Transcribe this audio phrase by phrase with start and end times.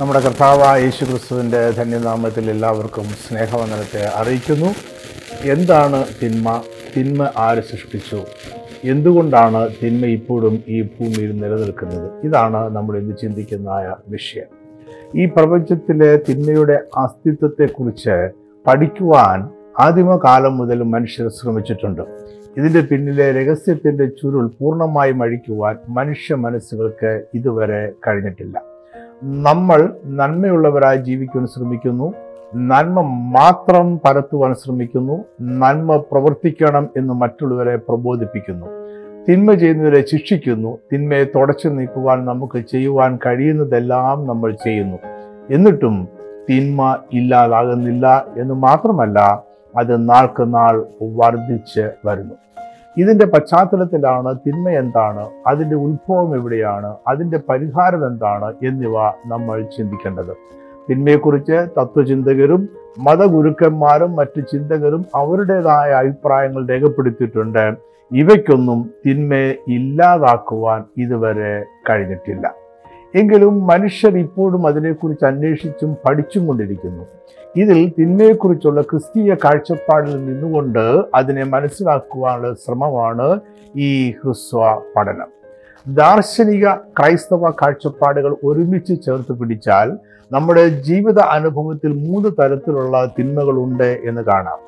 [0.00, 4.66] നമ്മുടെ കർത്താവ് യേശു ക്രിസ്തുവിന്റെ ധന്യനാമത്തിൽ എല്ലാവർക്കും സ്നേഹവന്ദനത്തെ അറിയിക്കുന്നു.
[5.42, 6.62] എന്താണ് തിന്മ?
[6.96, 8.22] തിന്മ ആര് സൃഷ്ടിച്ചു?
[8.84, 12.10] എന്തുകൊണ്ടാണ് തിന്മ ഇപ്പോഴും ഈ ഭൂമിയിൽ നിലനിൽക്കുന്നത്?
[12.24, 14.44] ഇതാണ് നമ്മൾ ഇന്ന് ചിന്തിക്കുന്നതായ വിഷയം.
[15.16, 18.28] ഈ പ്രപഞ്ചത്തിലെ തിന്മയുടെ അസ്തിത്വത്തെക്കുറിച്ച്
[18.66, 19.50] പഠിക്കുവാൻ
[19.80, 22.02] ആദിമകാലം മുതൽ മനുഷ്യർ ശ്രമിച്ചിട്ടുണ്ട്.
[22.56, 28.75] ഇതിന്റെ പിന്നിലെ രഹസ്യത്തിന്റെ ചുരുൾ പൂർണമായും അഴിക്കുവാൻ മനുഷ്യ മനസ്സുകൾക്ക് ഇതുവരെ കഴിഞ്ഞിട്ടില്ല.
[29.22, 32.12] നമ്മൾ നന്മയുള്ളവരായി ജീവിക്കുവാൻ ശ്രമിക്കുന്നു.
[32.54, 33.00] നന്മ
[33.30, 35.24] മാത്രം പരത്തുവാൻ ശ്രമിക്കുന്നു.
[35.42, 38.66] നന്മ പ്രവർത്തിക്കണം എന്ന് മറ്റുള്ളവരെ പ്രബോധിപ്പിക്കുന്നു.
[39.28, 40.78] തിന്മ ചെയ്യുന്നവരെ ശിക്ഷിക്കുന്നു.
[40.92, 44.98] തിന്മയെ തുടച്ചു നീക്കുവാൻ നമുക്ക് ചെയ്യുവാൻ കഴിയുന്നതെല്ലാം നമ്മൾ ചെയ്യുന്നു.
[45.50, 46.08] എന്നിട്ടും
[46.50, 49.42] തിന്മ ഇല്ലാതാകുന്നില്ല എന്ന് മാത്രമല്ല
[49.76, 52.34] അത് നാൾക്ക് നാൾ വർദ്ധിച്ച് വരുന്നു.
[52.98, 58.94] ഇതിന്റെ പശ്ചാത്തലത്തിലാണ് തിന്മ എന്താണ് അതിന്റെ ഉത്ഭവം എവിടെയാണ് അതിന്റെ പരിഹാരം എന്താണ് എന്നിവ
[59.26, 60.32] നമ്മൾ ചിന്തിക്കേണ്ടത്.
[60.90, 67.76] തിന്മയെക്കുറിച്ച് തത്വചിന്തകരും മതഗുരുക്കന്മാരും മറ്റ് ചിന്തകരും അവരുടേതായ അഭിപ്രായങ്ങൾ രേഖപ്പെടുത്തിയിട്ടുണ്ട്.
[68.12, 72.65] ഇവയ്ക്കൊന്നും തിന്മയെ ഇല്ലാതാക്കുവാൻ ഇതുവരെ കഴിഞ്ഞിട്ടില്ല.
[73.16, 77.04] എങ്കിലും മനുഷ്യർ ഇപ്പോഴും അതിനെക്കുറിച്ച് അന്വേഷിച്ചും പഠിച്ചും കൊണ്ടിരിക്കുന്നു.
[77.56, 83.40] ഇതിൽ തിന്മയെക്കുറിച്ചുള്ള ക്രിസ്തീയ കാഴ്ചപ്പാടിൽ നിന്നുകൊണ്ട് അതിനെ മനസ്സിലാക്കുവാനുള്ള ശ്രമമാണ്
[83.76, 85.26] ഈ ഹ്രസ്വ പഠനം.
[85.94, 89.92] ദാർശനിക ക്രൈസ്തവ കാഴ്ചപ്പാടുകൾ ഒരുമിച്ച് ചേർത്ത് പിടിച്ചാൽ
[90.32, 94.58] നമ്മുടെ ജീവിത അനുഭവത്തിൽ മൂന്ന് തരത്തിലുള്ള തിന്മകളുണ്ട് എന്ന് കാണാം.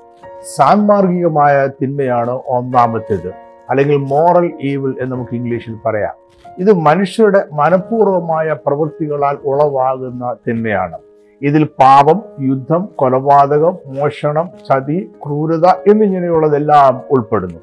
[0.57, 3.48] സാൻമാർഗികമായ തിന്മയാണ് ഒന്നാമത്തേത്.
[3.71, 6.15] അല്ലെങ്കിൽ മോറൽ ഈവിൾ എന്ന് നമുക്ക് ഇംഗ്ലീഷിൽ പറയാം.
[6.59, 10.99] ഇത് മനുഷ്യരുടെ മനഃപൂർവമായ പ്രവൃത്തികളാൽ ഉളവാകുന്ന തിന്മയാണ്.
[11.43, 17.59] ഇതിൽ പാപം യുദ്ധം കൊലപാതകം മോഷണം ചതി ക്രൂരത എന്നിങ്ങനെയുള്ളതെല്ലാം ഉൾപ്പെടുന്നു.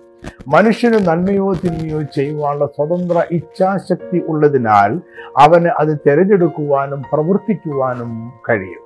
[0.48, 5.02] മനുഷ്യന് നന്മയോ തിന്മയോ ചെയ്യുവാനുള്ള സ്വതന്ത്ര ഇച്ഛാശക്തി ഉള്ളതിനാൽ
[5.38, 8.86] അവന് അത് തിരഞ്ഞെടുക്കുവാനും പ്രവർത്തിക്കുവാനും കഴിയും.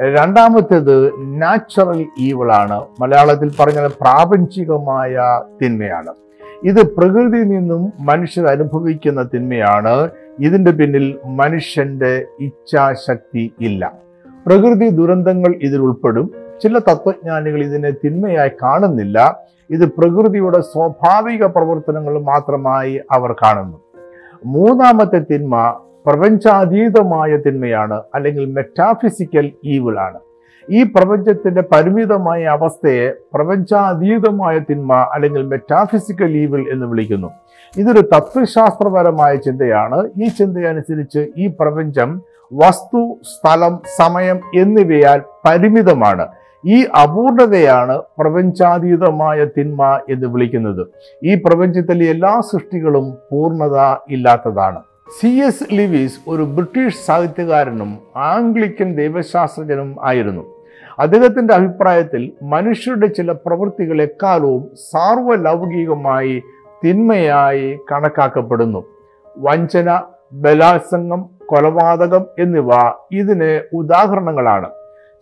[0.00, 6.12] രണ്ടാമത്തേത് നാച്ചുറൽ ഈവിളാണ് മലയാളത്തിൽ പറഞ്ഞാൽ പ്രാപഞ്ചികമായ തിന്മയാണ്.
[6.64, 10.10] ഇത് പ്രകൃതിയിൽ നിന്നും മനുഷ്യർ അനുഭവിക്കുന്ന തിന്മയാണ്.
[10.40, 13.92] ഇതിന്റെ പിന്നിൽ മനുഷ്യന്റെ ഇച്ഛാശക്തി ഇല്ല.
[14.46, 16.34] പ്രകൃതി ദുരന്തങ്ങൾ ഇതിൽ ഉൾപ്പെടും.
[16.62, 19.38] ചില തത്വജ്ഞാനികൾ ഇതിനെ തിന്മയായി കാണുന്നില്ല.
[19.70, 23.78] ഇത് പ്രകൃതിയുടെ സ്വാഭാവിക പ്രവർത്തനങ്ങൾ മാത്രമായി അവർ കാണുന്നു.
[24.46, 30.18] മൂന്നാമത്തെ തിന്മ പ്രപഞ്ചാതീതമായ തിന്മയാണ് അല്ലെങ്കിൽ മെറ്റാഫിസിക്കൽ ഈവിളാണ്
[30.70, 37.30] ഈ പ്രപഞ്ചത്തിന്റെ പരിമിതമായ അവസ്ഥയെ പ്രപഞ്ചാതീതമായ തിന്മ അല്ലെങ്കിൽ മെറ്റാഫിസിക്കൽ ഈവിൽ എന്ന് വിളിക്കുന്നു.
[37.76, 40.10] ഇതൊരു തത്വശാസ്ത്രപരമായ ചിന്തയാണ്.
[40.16, 46.28] ഈ ചിന്തയനുസരിച്ച് ഈ പ്രപഞ്ചം വസ്തു സ്ഥലം സമയം എന്നിവയാൽ പരിമിതമാണ്.
[46.66, 50.86] ഈ അപൂർണതയാണ് പ്രപഞ്ചാതീതമായ തിന്മ എന്ന് വിളിക്കുന്നത്.
[51.24, 54.80] ഈ പ്രപഞ്ചത്തിലെ എല്ലാ സൃഷ്ടികളും പൂർണത ഇല്ലാത്തതാണ്.
[55.20, 60.42] സി എസ് ലിവീസ് ഒരു ബ്രിട്ടീഷ് സാഹിത്യകാരനും ആംഗ്ലിക്കൻ ദൈവശാസ്ത്രജ്ഞനും ആയിരുന്നു.
[60.98, 66.42] അദ്ദേഹത്തിന്റെ അഭിപ്രായത്തിൽ മനുഷ്യരുടെ ചില പ്രവൃത്തികൾ എക്കാലവും സാർവലൗകികമായി
[66.84, 68.84] തിന്മയായി കണക്കാക്കപ്പെടുന്നു.
[69.38, 70.02] വഞ്ചന
[70.32, 72.68] ബലാത്സംഗം കൊലപാതകം എന്നിവ
[73.12, 74.70] ഇതിന് ഉദാഹരണങ്ങളാണ്.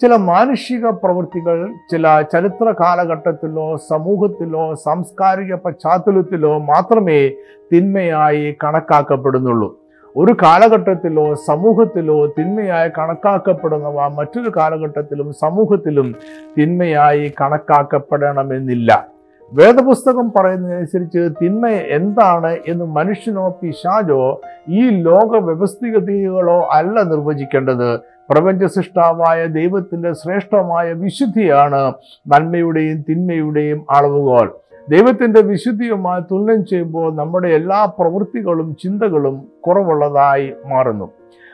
[0.03, 7.29] ചില മാനുഷിക പ്രവൃത്തികൾ ചില ചരിത്ര കാലഘട്ടത്തിലോ സമൂഹത്തിലോ സാംസ്കാരിക പശ്ചാത്തലത്തിലോ മാത്രമേ
[7.73, 9.80] തിന്മയായി കണക്കാക്കപ്പെടുന്നുള്ളൂ.
[10.17, 16.15] ഒരു കാലഘട്ടത്തിലോ സമൂഹത്തിലോ തിന്മയായി കണക്കാക്കപ്പെടുന്നവ മറ്റൊരു കാലഘട്ടത്തിലും സമൂഹത്തിലും
[16.59, 19.09] തിന്മയായി കണക്കാക്കപ്പെടണമെന്നില്ല.
[19.53, 28.01] വേദപുസ്തകം പറയുന്നതനുസരിച്ച് തിന്മ എന്താണ് എന്ന് മനുഷ്യനോ പിശാചോ ഈ ലോക വ്യവസ്ഥിതികളോ അല്ല നിർവചിക്കേണ്ടത്.
[28.31, 31.93] പ്രപഞ്ച സൃഷ്ടാവായ ദൈവത്തിന്റെ ശ്രേഷ്ഠമായ വിശുദ്ധിയാണ്
[32.29, 34.51] നന്മയുടെയും തിന്മയുടെയും അളവുകോൽ.
[34.91, 41.11] ദൈവത്തിന്റെ വിശുദ്ധിയുമായി തുല്യം ചെയ്യുമ്പോൾ നമ്മുടെ എല്ലാ പ്രവൃത്തികളും ചിന്തകളും കുറവുള്ളതായി മാറുന്നു.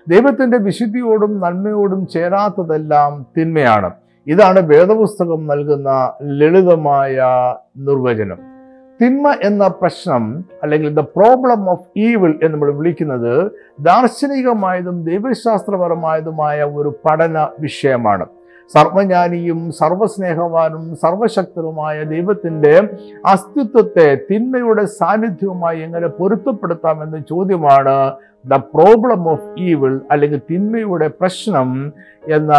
[0.08, 3.91] ദൈവത്തിന്റെ വിശുദ്ധിയോടും നന്മയോടും ചേരാത്തതെല്ലാം തിന്മയാണ്.
[4.26, 7.19] ഇതാണ് വേദപുസ്തകം നൽകുന്ന ലളിതമായ
[7.76, 8.38] നിർവചനം.
[9.02, 17.48] തിന്മ എന്ന പ്രശ്നം അല്ലെങ്കിൽ ദ പ്രോബ്ലം ഓഫ് ഈവിൽ എന്ന് നമ്മൾ വിളിക്കുന്നത് ദാർശനികമായതും ദൈവശാസ്ത്രപരമായതുമായ ഒരു പഠന
[17.60, 18.27] വിഷയമാണ്.
[18.74, 22.72] സർവജ്ഞാനിയും സർവസ്നേഹവാനും സർവശക്തനുമായ ദൈവത്തിന്റെ
[23.27, 27.97] അസ്തിത്വത്തെ തിന്മയുടെ സാന്നിധ്യവുമായി എങ്ങനെ പൊരുത്തപ്പെടുത്താമെന്ന ചോദ്യമാണ്
[28.45, 31.71] ദ പ്രോബ്ലം ഓഫ് ഈവിൾ അല്ലെങ്കിൽ തിന്മയുടെ പ്രശ്നം
[32.28, 32.53] എന്ന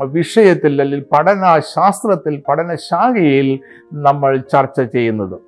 [0.00, 3.48] വിഷയത്തിൽ അല്ലെങ്കിൽ പഠനശാസ്ത്രത്തിൽ പഠനശാഖയിൽ
[3.92, 5.38] നമ്മൾ ചർച്ച ചെയ്യുന്നത്.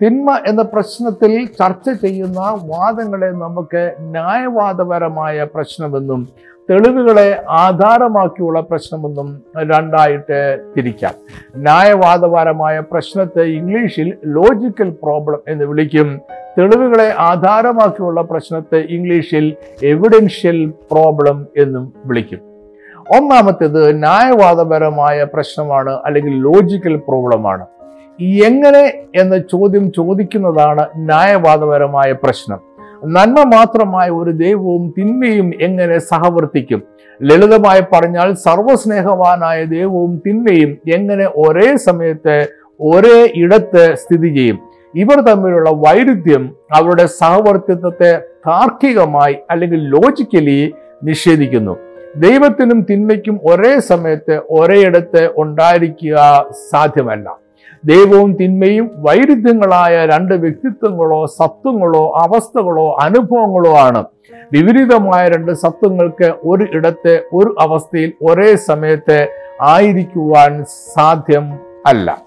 [0.00, 6.28] തിന്മ എന്ന പ്രശ്നത്തിൽ ചർച്ച ചെയ്യുന്ന വാദങ്ങളെ നമുക്ക് ന്യായവാദപരമായ പ്രശ്നമെന്നും
[6.70, 11.14] തെളിവുകളെ ആധാരമാക്കിയുള്ള പ്രശ്നമെന്നും രണ്ടായിട്ട് തിരിക്കാം.
[11.56, 16.20] ന്യായവാദപരമായ പ്രശ്നത്തെ ഇംഗ്ലീഷിൽ ലോജിക്കൽ പ്രോബ്ലം എന്ന് വിളിക്കും.
[16.58, 22.38] തെളിവുകളെ ആധാരമാക്കിയുള്ള പ്രശ്നത്തെ ഇംഗ്ലീഷിൽ എവിഡൻഷ്യൽ പ്രോബ്ലം എന്നും വിളിക്കും.
[23.16, 27.66] ഒന്നാമത്തേത് ന്യായവാദപരമായ പ്രശ്നമാണ് അല്ലെങ്കിൽ ലോജിക്കൽ പ്രോബ്ലമാണ്
[28.22, 32.69] എങ്ങനെ എന്ന ചോദ്യം ചോദിക്കുന്നതാണ് ന്യായവാദപരമായ പ്രശ്നം.
[33.04, 36.82] നന്മ മാത്രമായ ഒരു ദൈവവും തിന്മയും എങ്ങനെ സഹവർത്തിക്കും?
[37.22, 42.48] ലളിതമായി പറഞ്ഞാൽ സർവസ്നേഹവാനായ ദൈവവും തിന്മയും എങ്ങനെ ഒരേ സമയത്ത്
[42.80, 44.58] ഒരേ ഇടത്ത് സ്ഥിതി ചെയ്യും?
[44.94, 50.74] ഇവർ തമ്മിലുള്ള വൈരുദ്ധ്യം അവരുടെ സഹവർത്തിത്വത്തെ താർക്കികമായി അല്ലെങ്കിൽ ലോജിക്കലി
[51.04, 51.76] നിഷേധിക്കുന്നു.
[52.16, 57.39] ദൈവത്തിനും തിന്മയ്ക്കും ഒരേ സമയത്ത് ഒരേയിടത്ത് ഉണ്ടായിരിക്കുക സാധ്യമല്ല.
[57.84, 64.04] ദൈവവും തിന്മയും വൈരുദ്ധ്യങ്ങളായ രണ്ട് വ്യക്തിത്വങ്ങളോ സത്വങ്ങളോ അവസ്ഥകളോ അനുഭവങ്ങളോ ആണ്.
[64.52, 69.28] വിപരീതമായ രണ്ട് സത്വങ്ങൾക്ക് ഒരു ഇടത്തെ ഒരു അവസ്ഥയിൽ ഒരേ സമയത്ത്
[69.62, 72.22] ആയിരിക്കുവാൻ സാധ്യം അല്ല.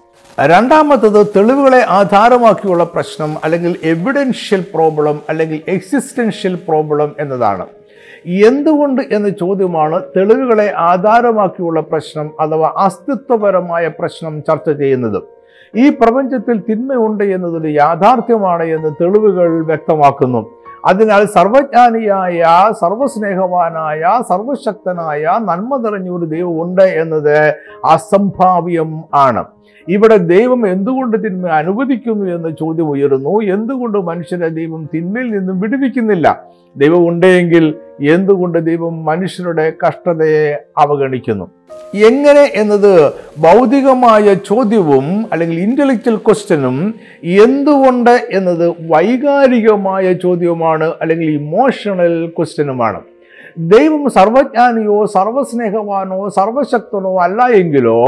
[0.46, 7.66] രണ്ടാമത്തത് തെളിവുകളെ ആധാരമാക്കിയുള്ള പ്രശ്നം അല്ലെങ്കിൽ എവിഡൻഷ്യൽ പ്രോബ്ലം അല്ലെങ്കിൽ എക്സിസ്റ്റൻഷ്യൽ പ്രോബ്ലം എന്നതാണ്.
[8.26, 15.33] എന്തുകൊണ്ട് എന്ന ചോദ്യമാണ് തെളിവുകളെ ആധാരമാക്കിയുള്ള പ്രശ്നം അഥവാ അസ്തിത്വപരമായ പ്രശ്നം ചർച്ച ചെയ്യുന്നത്.
[15.76, 20.50] ഈ പ്രപഞ്ചത്തിൽ തിന്മയുണ്ട് എന്നതൊരു യാഥാർത്ഥ്യമാണ് എന്ന് തെളിവുകൾ വ്യക്തമാക്കുന്നു.
[20.84, 22.46] അതിനാൽ സർവജ്ഞാനിയായ
[22.80, 27.54] സർവസ്നേഹവാനായ സർവശക്തനായ നന്മ നിറഞ്ഞൊരു ദൈവം ഉണ്ട് എന്നത്
[27.84, 29.44] അസംഭാവ്യം ആണ്.
[29.88, 33.40] ഇവിടെ ദൈവം എന്തുകൊണ്ട് തിന്മ അനുവദിക്കുന്നു എന്ന ചോദ്യം ഉയരുന്നു.
[33.42, 36.44] എന്തുകൊണ്ട് മനുഷ്യരെ ദൈവം തിന്മയിൽ നിന്നും വിടുവിക്കുന്നില്ല?
[36.76, 41.44] ദൈവം ഉണ്ടെങ്കിൽ എന്തുകൊണ്ട് ദൈവം മനുഷ്യരുടെ കഷ്ടതയെ അവഗണിക്കുന്നു?
[41.94, 53.00] എങ്ങനെ എന്നത് ഭൗതികമായ ചോദ്യവും അല്ലെങ്കിൽ ഇന്റലക്ച്വൽ ക്വസ്റ്റ്യനും എന്തുകൊണ്ട് എന്നത് വൈകാരികമായ ചോദ്യവുമാണ് അല്ലെങ്കിൽ ഇമോഷണൽ ക്വസ്റ്റ്യനുമാണ്
[53.58, 57.98] ദൈവം സർവജ്ഞാനിയോ സർവസ്നേഹവാനോ സർവശക്തനോ അല്ല എങ്കിലോ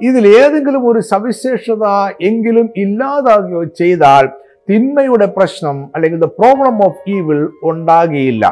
[0.00, 1.84] ഇതിൽ ഏതെങ്കിലും ഒരു സവിശേഷത
[2.20, 4.26] എങ്കിലും ഇല്ലാതാകുകയോ ചെയ്താൽ
[4.70, 8.44] തിന്മയുടെ പ്രശ്നം അല്ലെങ്കിൽ ദ പ്രോബ്ലം ഓഫ് ഈവിൽ ഉണ്ടാകുകയില്ല.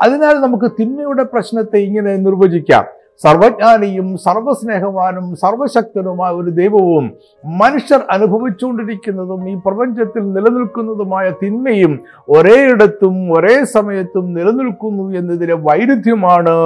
[0.00, 2.84] അതിനാൽ നമുക്ക് തിന്മയുടെ പ്രശ്നത്തെ ഇങ്ങനെ നിർവചിക്കാം.
[3.24, 7.04] സർവജ്ഞാനിയും സർവസ്നേഹവാനും സർവശക്തനുമായ ഒരു ദൈവവും
[7.44, 11.92] മനുഷ്യർ അനുഭവിച്ചുകൊണ്ടിരിക്കുന്നതും ഈ പ്രപഞ്ചത്തിൽ നിലനിൽക്കുന്നതുമായ തിന്മയും
[12.28, 16.56] ഒരേയിടത്തും ഒരേ സമയത്തും നിലനിൽക്കുന്നു എന്നതിലെ വൈരുദ്ധ്യമാണ്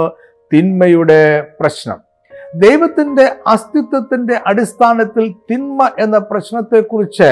[0.53, 1.21] തിന്മയുടെ
[1.61, 1.99] പ്രശ്നം.
[2.55, 7.31] ദൈവത്തിന്റെ അസ്തിത്വത്തിന്റെ അടിസ്ഥാനത്തിൽ തിന്മ എന്ന പ്രശ്നത്തെക്കുറിച്ച്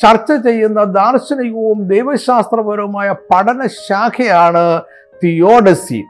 [0.00, 4.64] ചർച്ച ചെയ്യുന്ന ദാർശനികവും ദൈവശാസ്ത്രപരവുമായ പഠനശാഖയാണ്
[5.22, 6.00] തിയോഡസി.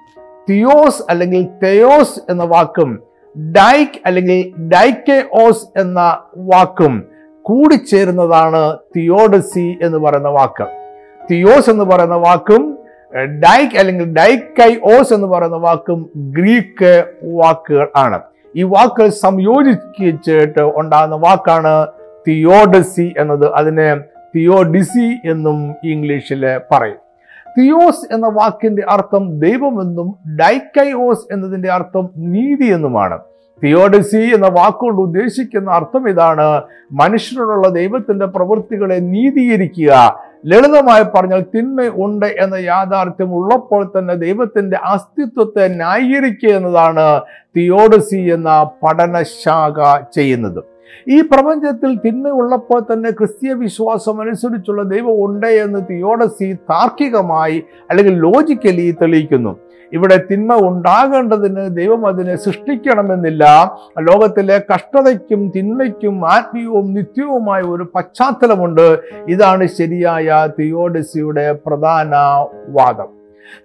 [0.50, 3.02] തിയോസ് അല്ലെങ്കിൽ തെയോസ് എന്ന വാക്കും
[3.36, 7.04] ഡൈക്ക് അല്ലെങ്കിൽ ഡൈക്കെഓസ് എന്ന വാക്കും
[7.42, 10.66] കൂടിച്ചേരുന്നതാണ് തിയോഡസി എന്ന് പറയുന്ന വാക്ക്.
[11.30, 12.78] തിയോസ് എന്ന് പറയുന്ന വാക്കും
[13.16, 18.20] ഡൈക്ക് അല്ലെങ്കിൽ ഡൈക്കൈ ഓസ് എന്ന് പറയുന്ന വാക്കും ഗ്രീക്ക് വാക്കുകൾ ആണ്.
[18.56, 21.86] ഈ വാക്കുകൾ സംയോജിച്ചിട്ട് ഉണ്ടാകുന്ന വാക്കാണ്
[22.28, 23.52] തിയോഡസി എന്നത്.
[23.52, 23.96] അതിനെ
[24.36, 27.11] തിയോഡിസി എന്നും ഇംഗ്ലീഷിൽ പറയും.
[27.58, 33.18] തിയോസ് എന്ന വാക്കിന്റെ അർത്ഥം ദൈവമെന്നും ഡൈക്കൈഓസ് എന്നതിന്റെ അർത്ഥം നീതി എന്നുമാണ്
[33.64, 36.62] തിയോഡസി എന്ന വാക്കുകൊണ്ട് ഉദ്ദേശിക്കുന്ന അർത്ഥം ഇതാണ്
[36.92, 40.18] മനുഷ്യരോടുള്ള ദൈവത്തിന്റെ പ്രവൃത്തികളെ നീതീകരിക്കുക.
[40.46, 47.20] ലളിതമായി പറഞ്ഞാൽ തിന്മ ഉണ്ട് എന്ന യാഥാർത്ഥ്യം ഉള്ളപ്പോൾ തന്നെ ദൈവത്തിന്റെ അസ്തിത്വത്തെ ന്യായീകരിക്കുക എന്നതാണ്
[47.56, 50.71] തിയോഡസി എന്ന പഠനശാഖ ചെയ്യുന്നത്.
[51.08, 59.56] ഈ പ്രപഞ്ചത്തിൽ തിന്മയുള്ളപ്പോൾ തന്നെ ക്രിസ്തീയ വിശ്വാസം അനുസരിച്ചുള്ള ദൈവം ഉണ്ട് എന്ന് തിയോഡസി താർക്കികമായി അല്ലെങ്കിൽ ലോജിക്കലി തെളിയിക്കുന്നു.
[59.92, 63.44] ഇവിടെ തിന്മ ഉണ്ടാകേണ്ടതിന് ദൈവം അതിനെ സൃഷ്ടിക്കണമെന്നില്ല.
[64.00, 68.98] ലോകത്തിലെ കഷ്ടതയ്ക്കും തിന്മയ്ക്കും ആത്മീയവും നിത്യവുമായ ഒരു പശ്ചാത്തലമുണ്ട്.
[69.28, 72.16] ഇതാണ് ശരിയായ തിയോഡസിയുടെ പ്രധാന
[72.68, 73.22] വാദം.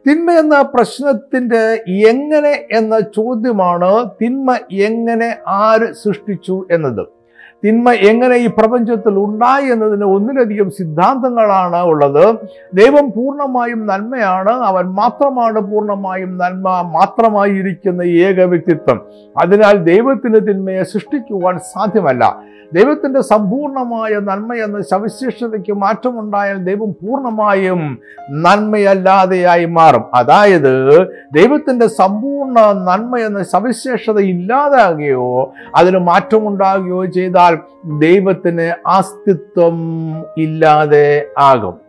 [0.10, 7.17] തിന്മ എന്ന പ്രശ്നത്തിന്റെ എങ്ങനെ എന്ന ചോദ്യമാണ് തിന്മ എങ്ങനെ ആര് സൃഷ്ടിച്ചു എന്നത്?
[7.66, 12.36] തിന്മ എങ്ങനെ ഈ പ്രപഞ്ചത്തിൽ ഉണ്ടായി എന്നതിന് ഒന്നിലധികം സിദ്ധാന്തങ്ങളാണ് ഉള്ളത്.
[12.74, 14.50] ദൈവം പൂർണമായും നന്മയാണ്.
[14.50, 19.02] അവൻ മാത്രമാണ് പൂർണമായും നന്മ മാത്രമായിരിക്കുന്ന ഏക വ്യക്തിത്വം.
[19.42, 22.42] അതിനാൽ ദൈവത്തിന് തിന്മയെ സൃഷ്ടിക്കുവാൻ സാധ്യമല്ല.
[22.74, 28.00] ദൈവത്തിന്റെ സമ്പൂർണമായ നന്മ എന്ന സവിശേഷതയ്ക്ക് മാറ്റമുണ്ടായാൽ ദൈവം പൂർണമായും
[28.32, 30.04] നന്മയല്ലാതെയായി മാറും.
[30.14, 30.74] അതായത്
[31.34, 37.58] ദൈവത്തിന്റെ സമ്പൂർണ നന്മ എന്ന സവിശേഷത ഇല്ലാതാകുകയോ അതിന് മാറ്റമുണ്ടാകുകയോ ചെയ്താൽ
[38.00, 39.78] ദൈവത്തിന് അസ്തിത്വം
[40.38, 41.87] ഇല്ലാതെ ആകും.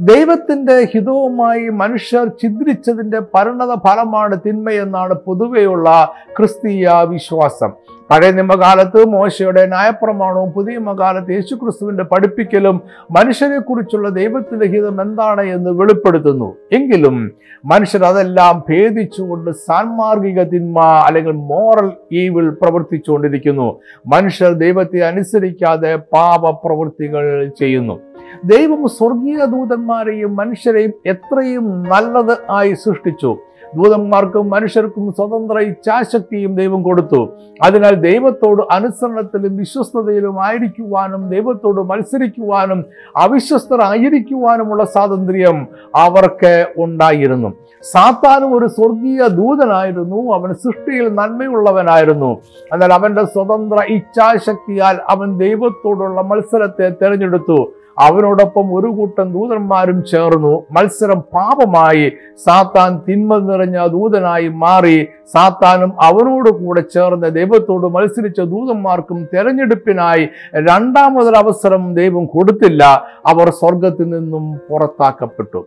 [0.00, 7.70] ദൈവത്തിന്റെ ഹിതവുമായി മനുഷ്യർ ചിദ്രിച്ചതിന്റെ പരിണത ഫലമാണ് തിന്മയെന്നാണ് പൊതുവെയുള്ള ക്രിസ്തീയ വിശ്വാസം.
[8.10, 12.80] പഴയ നിയമകാലത്ത് മോശയുടെ ന്യായപ്രമാണവും പുതിയ നിയമകാലത്ത് യേശുക്രിസ്തുവിന്റെ പഠിപ്പിക്കലും
[13.10, 16.56] മനുഷ്യരെ കുറിച്ചുള്ള ദൈവത്തിന്റെ ഹിതം എന്താണ് എന്ന് വെളിപ്പെടുത്തുന്നു.
[16.72, 17.32] എങ്കിലും
[17.64, 23.80] മനുഷ്യർ അതെല്ലാം ഭേദിച്ചുകൊണ്ട് സാൻമാർഗിക തിന്മ അല്ലെങ്കിൽ മോറൽ ഈവിൽ പ്രവർത്തിച്ചുകൊണ്ടിരിക്കുന്നു.
[24.06, 28.09] മനുഷ്യർ ദൈവത്തെ അനുസരിക്കാതെ പാപ പ്രവൃത്തികൾ ചെയ്യുന്നു.
[28.44, 33.36] ദൈവം സ്വർഗീയ ദൂതന്മാരെയും മനുഷ്യരെയും എത്രയും നല്ലത് ആയി സൃഷ്ടിച്ചു.
[33.74, 37.28] ദൂതന്മാർക്കും മനുഷ്യർക്കും സ്വതന്ത്ര ഇച്ഛാശക്തിയും ദൈവം കൊടുത്തു.
[37.62, 42.84] അതിനാൽ ദൈവത്തോട് അനുസരണത്തിലും വിശ്വസ്തതയിലും ആയിരിക്കുവാനും ദൈവത്തോട് മത്സരിക്കുവാനും
[43.16, 47.52] അവിശ്വസ്തരായിരിക്കുവാനുമുള്ള സ്വാതന്ത്ര്യം അവർക്ക് ഉണ്ടായിരുന്നു.
[47.92, 50.32] സാത്താനും ഒരു സ്വർഗീയ ദൂതനായിരുന്നു.
[50.32, 52.40] അവൻ സൃഷ്ടിയിൽ നന്മയുള്ളവനായിരുന്നു.
[52.72, 57.72] എന്നാൽ അവന്റെ സ്വതന്ത്ര ഇച്ഛാശക്തിയാൽ അവൻ ദൈവത്തോടുള്ള മത്സരത്തെ തെരഞ്ഞെടുത്തു.
[57.98, 60.66] അവനോടൊപ്പം ഒരു കൂട്ടം ദൂതന്മാരും ചേർന്നു.
[60.70, 62.12] മത്സരം പാപമായി.
[62.46, 65.08] സാത്താൻ തിന്മ നിറഞ്ഞ ദൂതനായി മാറി.
[65.34, 73.04] സാത്താനും അവനോട് കൂടെ ചേർന്ന് ദൈവത്തോട് മത്സരിച്ച ദൂതന്മാർക്കും തെരഞ്ഞെടുപ്പിനായി രണ്ടാമതൊരവസരം ദൈവം കൊടുത്തില്ല.
[73.26, 75.66] അവർ സ്വർഗത്തിൽ നിന്നും പുറത്താക്കപ്പെട്ടു.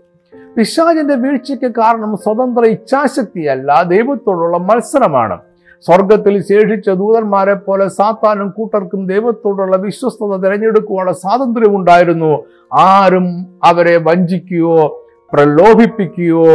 [0.57, 5.39] പിശാചിന്റെ വീഴ്ചയ്ക്ക് കാരണം സ്വതന്ത്ര ഇച്ഛാശക്തിയല്ല ദൈവത്തോടുള്ള മത്സരമാണ്.
[5.85, 12.43] സ്വർഗത്തിൽ ശേഷിച്ച ദൂതന്മാരെ പോലെ സാത്താനും കൂട്ടർക്കും ദൈവത്തോടുള്ള വിശ്വസ്തത തിരഞ്ഞെടുക്കുവാനുള്ള സ്വാതന്ത്ര്യം ഉണ്ടായിരുന്നു.
[12.73, 16.45] ആരും അവരെ വഞ്ചിക്കുകയോ പ്രലോഭിപ്പിക്കുകയോ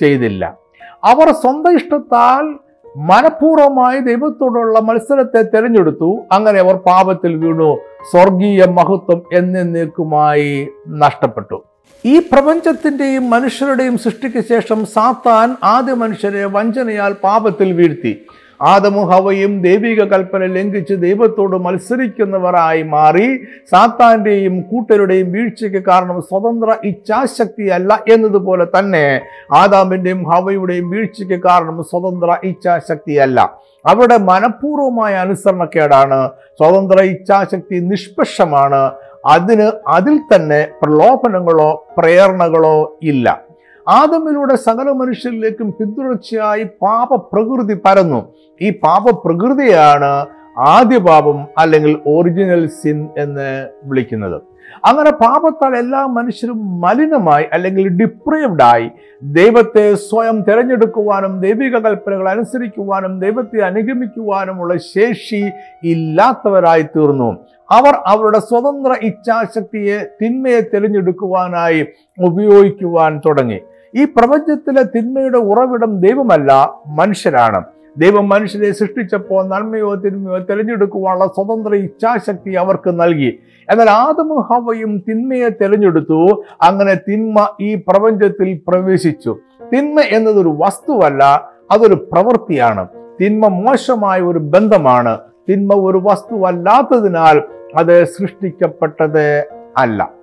[0.00, 0.56] ചെയ്തില്ല.
[1.04, 2.54] അവർ സ്വന്തം ഇഷ്ടത്താൽ
[2.96, 6.18] മനഃപൂർവമായി ദൈവത്തോടുള്ള മത്സരത്തെ തിരഞ്ഞെടുത്തു.
[6.32, 7.78] അങ്ങനെ അവർ പാപത്തിൽ വീണു.
[8.10, 11.62] സ്വർഗീയ മഹത്വം എന്നേക്കുമായി നഷ്ടപ്പെട്ടു.
[12.04, 18.26] ഈ പ്രപഞ്ചത്തിന്റെയും മനുഷ്യരുടെയും സൃഷ്ടിക്ക് ശേഷം സാത്താൻ ആദ്യ മനുഷ്യരെ വഞ്ചനയാൽ പാപത്തിൽ വീഴ്ത്തി.
[18.62, 23.36] ആദമും ഹവയും ദൈവിക കൽപ്പന ലംഘിച്ച് ദൈവത്തോട് മത്സരിക്കുന്നവരായി മാറി
[23.70, 29.20] സാത്താന്റെയും കൂട്ടരുടെയും വീഴ്ചയ്ക്ക് കാരണം സ്വതന്ത്ര ഇച്ഛാശക്തിയല്ല എന്നതുപോലെ തന്നെ
[29.52, 33.60] ആദാമിന്റെയും ഹവയുടെയും വീഴ്ചയ്ക്ക് കാരണം സ്വതന്ത്ര ഇച്ഛാശക്തിയല്ല.
[33.86, 36.30] അവരുടെ മനഃപൂർവമായ അനുസരണക്കേടാണ്.
[36.58, 38.90] സ്വതന്ത്ര ഇച്ഛാശക്തി നിഷ്പക്ഷമാണ്.
[39.26, 43.49] അതിന് അതിൽ തന്നെ പ്രലോഭനങ്ങളോ പ്രേരണകളോ ഇല്ല.
[43.88, 48.32] ആദമിലൂടെ സകല മനുഷ്യരിലേക്കും പിന്തുടർച്ചയായി പാപപ്രകൃതി പരന്നു.
[48.62, 50.26] ഈ പാപപ്രകൃതിയാണ്
[50.58, 54.42] ആദ്യ പാപം അല്ലെങ്കിൽ ഒറിജിനൽ സിൻ എന്ന് വിളിക്കുന്നത്.
[54.84, 58.90] അങ്ങനെ പാപത്താൽ എല്ലാ മനുഷ്യരും മലിനമായി അല്ലെങ്കിൽ ഡിപ്രൈവ്ഡ് ആയി.
[59.22, 65.44] ദൈവത്തെ സ്വയം തിരഞ്ഞെടുക്കുവാനും ദൈവിക കൽപ്പനകൾ അനുസരിക്കുവാനും ദൈവത്തെ അനുഗമിക്കുവാനുമുള്ള ശേഷി
[65.84, 67.36] ഇല്ലാത്തവരായി തീർന്നു.
[67.70, 71.86] അവർ അവരുടെ സ്വതന്ത്ര ഇച്ഛാശക്തിയെ തിന്മയെ തിരഞ്ഞെടുക്കുവാനായി
[72.24, 73.60] ഉപയോഗിക്കുവാൻ തുടങ്ങി.
[73.96, 77.64] ഈ പ്രപഞ്ചത്തിലെ തിന്മയുടെ ഉറവിടം ദൈവമല്ല മനുഷ്യരാണ്.
[77.96, 83.38] ദൈവം മനുഷ്യരെ സൃഷ്ടിച്ചപ്പോൾ നന്മയോ തിന്മയോ തിരഞ്ഞെടുക്കുവാനുള്ള സ്വതന്ത്ര ഇച്ഛാശക്തി അവർക്ക് നൽകി.
[83.70, 89.38] എന്നാൽ ആദമും ഹവയും തിന്മയെ തിരഞ്ഞെടുത്തു അങ്ങനെ തിന്മ ഈ പ്രപഞ്ചത്തിൽ പ്രവേശിച്ചു.
[89.72, 91.24] തിന്മ എന്നതൊരു വസ്തുവല്ല
[91.70, 92.88] അതൊരു പ്രവൃത്തിയാണ്.
[93.20, 95.18] തിന്മ മോശമായ ഒരു ബന്ധമാണ്.
[95.48, 97.42] തിന്മ ഒരു വസ്തുവല്ലാത്തതിനാൽ
[97.76, 99.46] അത് സൃഷ്ടിക്കപ്പെട്ടത്
[99.78, 100.19] അല്ല.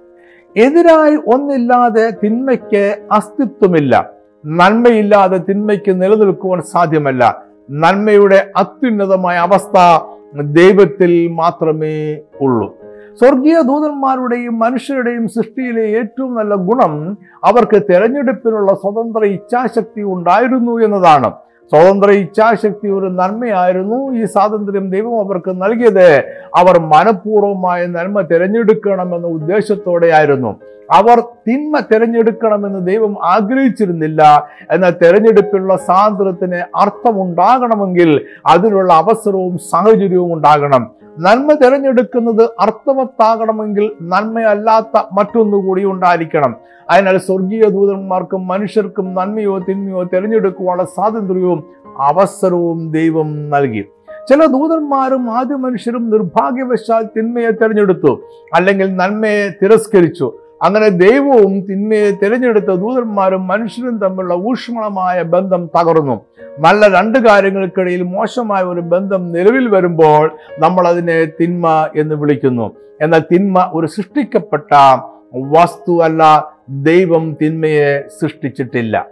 [0.57, 4.09] എതിരായി ഒന്നില്ലാതെ തിന്മയ്ക്ക് അസ്തിത്വമില്ല.
[4.45, 7.43] നന്മയില്ലാതെ തിന്മയ്ക്ക് നിലനിൽക്കുവാൻ സാധ്യമല്ല.
[7.71, 9.99] നന്മയുടെ അത്യുന്നതമായ അവസ്ഥ
[10.41, 12.77] ദൈവത്തിൽ മാത്രമേ ഉള്ളൂ.
[13.19, 21.31] സ്വർഗീയ ദൂതന്മാരുടെയും മനുഷ്യരുടെയും സൃഷ്ടിയിലെ ഏറ്റവും നല്ല ഗുണം അവർക്ക് തിരഞ്ഞെടുപ്പിനുള്ള സ്വതന്ത്ര ഇച്ഛാശക്തി ഉണ്ടായിരുന്നു എന്നതാണ്.
[21.69, 24.11] സ്വതന്ത്ര ഇച്ഛാശക്തി ഒരു നന്മയായിരുന്നു.
[24.11, 26.23] ഈ സ്വാതന്ത്ര്യം ദൈവം അവർക്ക് നൽകിയത്.
[26.55, 30.55] അവർ മനഃപൂർവമായ നന്മ തിരഞ്ഞെടുക്കണമെന്ന ഉദ്ദേശത്തോടെയായിരുന്നു.
[30.91, 34.47] അവർ തിന്മ തിരഞ്ഞെടുക്കണമെന്ന് ദൈവം ആഗ്രഹിച്ചിരുന്നില്ല.
[34.71, 40.96] എന്ന തിരഞ്ഞെടുപ്പിലുള്ള സ്വാതന്ത്ര്യത്തിന് അർത്ഥമുണ്ടാകണമെങ്കിൽ അതിനുള്ള അവസരവും സാഹചര്യവും ഉണ്ടാകണം.
[41.19, 46.55] നന്മ തിരഞ്ഞെടുക്കുന്നത് അർത്ഥവത്താകണമെങ്കിൽ നന്മയല്ലാത്ത മറ്റൊന്നുകൂടി ഉണ്ടായിരിക്കണം.
[46.89, 51.63] അതിനാൽ സ്വർഗീയ ദൂതന്മാർക്കും മനുഷ്യർക്കും നന്മയോ തിന്മയോ തിരഞ്ഞെടുക്കുവാനുള്ള സ്വാതന്ത്ര്യവും
[51.97, 53.85] അവസരവും ദൈവം നൽകി.
[54.29, 58.21] ചില ദൂതന്മാരും ആദ്യ മനുഷ്യരും നിർഭാഗ്യവശാൽ തിന്മയെ തിരഞ്ഞെടുത്തു.
[58.53, 60.33] അല്ലെങ്കിൽ നന്മയെ തിരസ്കരിച്ചു.
[60.63, 66.21] അങ്ങനെ ദൈവവും തിന്മയെ തിരഞ്ഞെടുത്ത ദൂതന്മാരും മനുഷ്യരും തമ്മിലുള്ള ഊഷ്മളമായ ബന്ധം തകർന്നു.
[66.59, 72.71] നല്ല രണ്ട് കാര്യങ്ങൾക്കിടയിൽ മോശമായ ഒരു ബന്ധം നിലവിൽ വരുമ്പോൾ നമ്മൾ അതിനെ തിന്മ എന്ന് വിളിക്കുന്നു.
[73.01, 74.99] എന്നാൽ തിന്മ ഒരു സൃഷ്ടിക്കപ്പെട്ട
[75.35, 79.05] വസ്തു അല്ല ദൈവം തിന്മയെ സൃഷ്ടിച്ചിട്ടില്ല.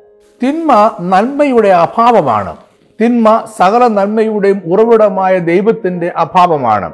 [0.44, 2.56] തിന്മ നന്മയുടെ അഭാവമാണ്.
[3.02, 6.94] തിന്മ സകല നന്മയുടെയും ഉറവിടമായ ദൈവത്തിന്റെ അഭാവമാണ്.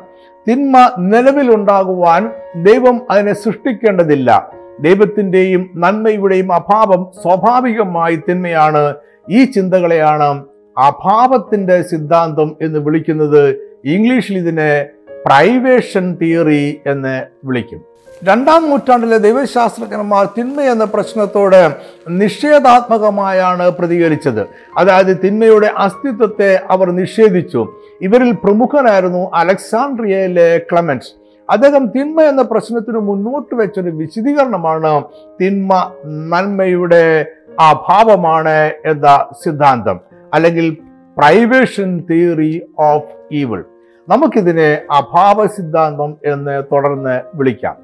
[0.50, 2.31] തിന്മ നിലവിലുണ്ടാകുവാൻ
[2.63, 4.51] ദൈവം അതിനെ സൃഷ്ടിക്കേണ്ടതില്ല.
[4.81, 8.93] ദൈവത്തിന്റെയും നന്മയുടെയും അഭാവം സ്വാഭാവികമായി തിന്മയാണ്.
[9.29, 10.45] ഈ ചിന്തകളെയാണ്
[10.77, 13.50] അഭാവത്തിന്റെ സിദ്ധാന്തം എന്ന് വിളിക്കുന്നത്.
[13.86, 14.86] ഇംഗ്ലീഷിൽ ഇതിനെ
[15.25, 17.81] പ്രൈവേഷൻ തിയറി എന്ന് വിളിക്കും.
[18.23, 21.75] രണ്ടാം നൂറ്റാണ്ടിലെ ദൈവശാസ്ത്രജ്ഞന്മാർ തിന്മ എന്ന പ്രശ്നത്തോട്
[22.09, 24.45] നിഷേധാത്മകമായാണ് പ്രതികരിച്ചത്.
[24.77, 27.75] അതായത് തിന്മയുടെ അസ്തിത്വത്തെ അവർ നിഷേധിച്ചു.
[28.01, 31.11] ഇവരിൽ പ്രമുഖനായിരുന്നു അലക്സാണ്ട്രിയയിലെ ക്ലമൻസ്.
[31.49, 35.03] അദ്ദേഹം തിന്മ എന്ന പ്രശ്നത്തിന് മുന്നോട്ട് വെച്ചൊരു വിശദീകരണമാണ്
[35.41, 37.25] തിന്മ നന്മയുടെ
[37.59, 39.99] അഭാവമാണ് എന്ന സിദ്ധാന്തം.
[40.33, 40.77] അല്ലെങ്കിൽ
[41.17, 43.63] പ്രൈവേഷൻ തിയറി ഓഫ് ഈവിൾ.
[44.10, 47.75] നമുക്കിതിനെ അഭാവ സിദ്ധാന്തം എന്ന് തുടർന്ന് വിളിക്കാം.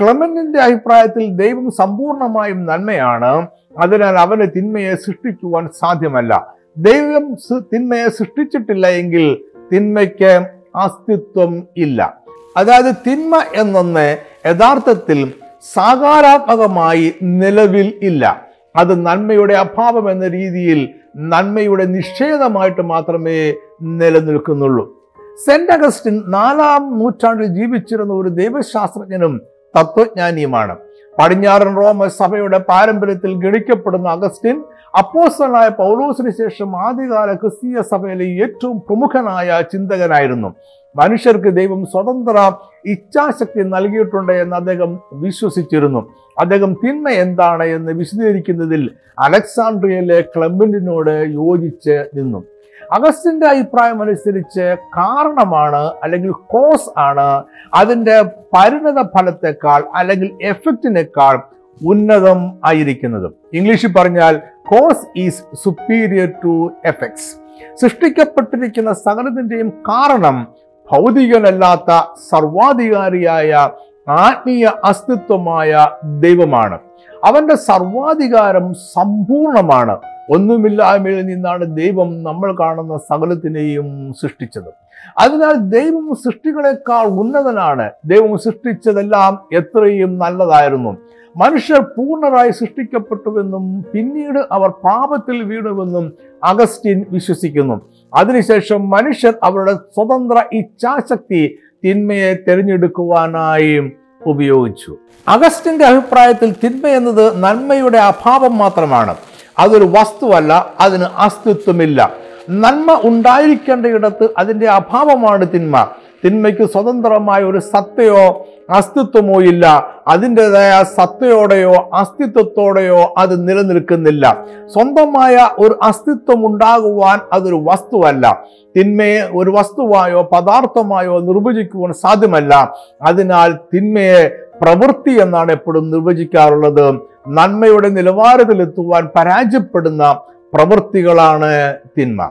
[0.00, 3.46] ക്ലമന്റിന്റെ അഭിപ്രായത്തിൽ ദൈവം സമ്പൂർണമായും നന്മയാണ്.
[3.78, 6.54] അതിനാൽ അവന് തിന്മയെ സൃഷ്ടിക്കുവാൻ സാധ്യമല്ല.
[6.76, 9.38] ദൈവം തിന്മയെ സൃഷ്ടിച്ചിട്ടില്ല എങ്കിൽ
[9.74, 10.46] തിന്മയ്ക്ക്
[10.76, 12.16] അസ്തിത്വം ഇല്ല.
[12.56, 15.32] അതായത് തിന്മ എന്നൊന്ന് യഥാർത്ഥത്തിൽ
[15.74, 18.46] സാകാരാത്മകമായി നിലവിൽ ഇല്ല.
[18.76, 24.95] അത് നന്മയുടെ അഭാവം എന്ന രീതിയിൽ നന്മയുടെ നിഷേധമായിട്ട് മാത്രമേ നിലനിൽക്കുന്നുള്ളൂ.
[25.44, 29.40] സെന്റ് അഗസ്റ്റിൻ നാലാം നൂറ്റാണ്ടിൽ ജീവിച്ചിരുന്ന ഒരു ദൈവശാസ്ത്രജ്ഞനും
[29.78, 30.76] തത്വജ്ഞാനിയുമാണ്.
[31.18, 34.62] പടിഞ്ഞാറൻ റോമ സഭയുടെ പാരമ്പര്യത്തിൽ ഗണിക്കപ്പെടുന്ന അഗസ്റ്റിൻ
[34.98, 40.54] അപ്പോസ്റ്റലായ പൗലോസിന് ശേഷം ആദ്യകാല ക്രിസ്തീയ സഭയിലെ ഏറ്റവും പ്രമുഖനായ ചിന്തകനായിരുന്നു.
[40.96, 42.52] മനുഷ്യർക്ക് ദൈവം സ്വതന്ത്ര
[42.86, 46.10] ഇച്ഛാശക്തി നൽകിയിട്ടുണ്ട് എന്ന് അദ്ദേഹം വിശ്വസിച്ചിരുന്നു.
[46.38, 52.44] അദ്ദേഹം തിന്മ എന്താണ് എന്ന് വിശദീകരിക്കുന്നതിൽ അലക്സാണ്ട്രിയയിലെ ക്ലബിനോട് യോജിച്ച് നിന്നു.
[52.92, 58.22] അഗസ്റ്റിന്റെ അഭിപ്രായം അനുസരിച്ച് കാരണമാണ് അല്ലെങ്കിൽ കോസ് ആണ് അതിന്റെ
[58.56, 61.40] പരിണത ഫലത്തെക്കാൾ അല്ലെങ്കിൽ എഫക്റ്റിനേക്കാൾ
[61.82, 63.32] ഉന്നതം ആയിരിക്കുന്നത്.
[63.52, 67.36] ഇംഗ്ലീഷിൽ പറഞ്ഞാൽ cause is superior to effects
[67.80, 70.46] സൃഷ്ടിക്കപ്പെട്ടിരിക്കുന്ന സകലത്തിന്റെയും കാരണം
[70.90, 73.68] ഭൗതികനല്ലാത്ത സർവാധികാരിയായ
[74.08, 76.78] ആത്മീയ അസ്തിത്വമായ ദൈവമാണ്.
[77.24, 80.00] അവന്റെ സർവാധികാരം സമ്പൂർണമാണ്.
[80.30, 84.70] ഒന്നുമില്ലായ്മയിൽ നിന്നാണ് ദൈവം നമ്മൾ കാണുന്ന സകലത്തിനെയും സൃഷ്ടിച്ചത്.
[85.18, 87.90] അതിനാൽ ദൈവം സൃഷ്ടികളെക്കാൾ ഉന്നതനാണ്.
[88.04, 90.96] ദൈവം സൃഷ്ടിച്ചതെല്ലാം എത്രയും നല്ലതായിരുന്നു.
[91.36, 96.12] മനുഷ്യർ പൂർണരായി സൃഷ്ടിക്കപ്പെട്ടുവെന്നും പിന്നീട് അവർ പാപത്തിൽ വീണുവെന്നും
[96.44, 97.80] അഗസ്റ്റിൻ വിശ്വസിക്കുന്നു.
[98.14, 103.92] അതിനുശേഷം മനുഷ്യർ അവരുടെ സ്വതന്ത്ര ഇച്ഛാശക്തി തിന്മയെ തിരഞ്ഞെടുക്കുവാനായി
[104.26, 104.96] ഉപയോഗിച്ചു.
[105.28, 109.14] അഗസ്റ്റിന്റെ അഭിപ്രായത്തിൽ തിന്മ എന്നത് നന്മയുടെ അഭാവം മാത്രമാണ്.
[109.58, 112.12] അതൊരു വസ്തുവല്ല അതിന് അസ്തിത്വമില്ല.
[112.50, 115.86] നന്മ ഉണ്ടായിരിക്കേണ്ടയിടത്ത് അതിന്റെ അഭാവമാണ് തിന്മ.
[116.24, 119.88] തിന്മയ്ക്ക് സ്വതന്ത്രമായ ഒരു സത്തയോ അസ്തിത്വമോ ഇല്ല.
[120.08, 124.44] അതിന്റെതായ സത്തയോടെയോ അസ്തിത്വത്തോടെയോ അത് നിലനിൽക്കുന്നില്ല.
[124.66, 128.44] സ്വന്തമായ ഒരു അസ്തിത്വം ഉണ്ടാകുവാൻ അതൊരു വസ്തുവല്ല.
[128.76, 132.74] തിന്മയെ ഒരു വസ്തുവായോ പദാർത്ഥമായോ നിർവചിക്കുവാൻ സാധ്യമല്ല.
[133.02, 134.30] അതിനാൽ തിന്മയെ
[134.62, 137.15] പ്രവൃത്തി എന്നാണ് എപ്പോഴും നിർവചിക്കാറുള്ളത്.
[137.28, 140.20] നന്മയുടെ നിലവാരത്തിലെത്തുവാൻ പരാജയപ്പെടുന്ന
[140.54, 142.30] പ്രവൃത്തികളാണ് തിന്മ.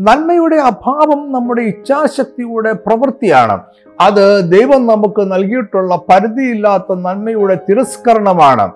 [0.00, 3.60] നന്മയുടെ അഭാവം നമ്മുടെ ഇച്ഛാശക്തിയുടെ പ്രവൃത്തിയാണ്.
[4.00, 8.70] അത് ദൈവം നമുക്ക് നൽകിയിട്ടുള്ള പരിധിയില്ലാത്ത നന്മയുടെ തിരസ്കരണമാണ്.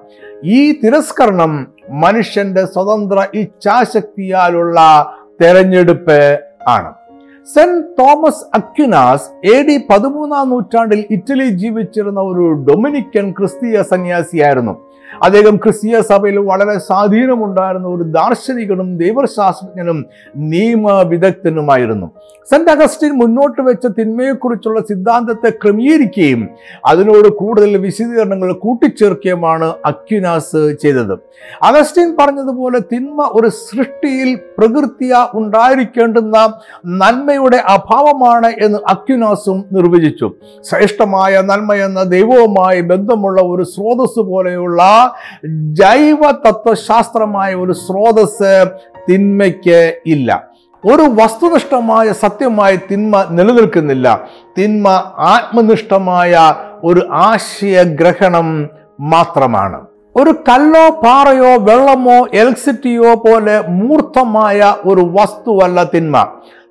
[0.44, 4.80] ഈ തിരസ്കരണം മനുഷ്യന്റെ സ്വതന്ത്ര ഇച്ഛാശക്തിയാലുള്ള
[5.42, 6.92] തെരഞ്ഞെടുപ്പ് ആണ്.
[7.54, 14.89] Saint Thomas Aquinas A D പതിമൂന്നാം നൂറ്റാണ്ടിൽ ഇറ്റലി ജീവിച്ചിരുന്ന ഒരു ഡൊമിനിക്കൻ ക്രിസ്തീയ സന്യാസിയായിരുന്നു.
[15.22, 22.06] അദ്ദേഹം ക്രിസ്തീയ സഭയിൽ വളരെ സ്വാധീനമുണ്ടായിരുന്ന ഒരു ദാർശനികനും ദൈവശാസ്ത്രജ്ഞനും നിയമ വിദഗ്ധനുമായിരുന്നു
[22.50, 26.48] സെന്റ് അഗസ്റ്റിൻ മുന്നോട്ട് വെച്ച തിന്മയെക്കുറിച്ചുള്ള സിദ്ധാന്തത്തെ ക്രമീകരിക്കുകയും
[26.86, 31.18] അതിനോട് കൂടുതൽ വിശദീകരണങ്ങൾ കൂട്ടിച്ചേർക്കുകയുമാണ് അക്യുനാസ് ചെയ്തത്.
[31.62, 36.54] അഗസ്റ്റിൻ പറഞ്ഞതുപോലെ തിന്മ ഒരു സൃഷ്ടിയിൽ പ്രകൃതിയ ഉണ്ടായിരിക്കേണ്ടുന്ന
[36.86, 40.30] നന്മയുടെ അഭാവമാണ് എന്ന് അക്യുനാസും നിർവചിച്ചു.
[40.70, 44.82] ശ്രേഷ്ഠമായ നന്മ എന്ന ദൈവവുമായി ബന്ധമുള്ള ഒരു സ്രോതസ് പോലെയുള്ള
[45.72, 48.66] ജൈവ തത്വശാസ്ത്രമായ ഒരു സ്രോതസ്
[49.10, 50.30] തിന്മയ്ക്ക് ഇല്ല.
[50.84, 54.20] ഒരു വസ്തുനിഷ്ഠമായ സത്യമായ തിന്മ നിലനിൽക്കുന്നില്ല.
[54.58, 54.88] തിന്മ
[55.34, 58.68] ആത്മനിഷ്ഠമായ ഒരു ആശയഗ്രഹണം
[59.00, 59.80] മാത്രമാണ്.
[60.16, 66.26] ഒരു കല്ലോ പാറയോ വെള്ളമോ എലക്ട്രിസിറ്റിയോ പോലെ മൂർത്തമായ ഒരു വസ്തുവല്ല തിന്മ.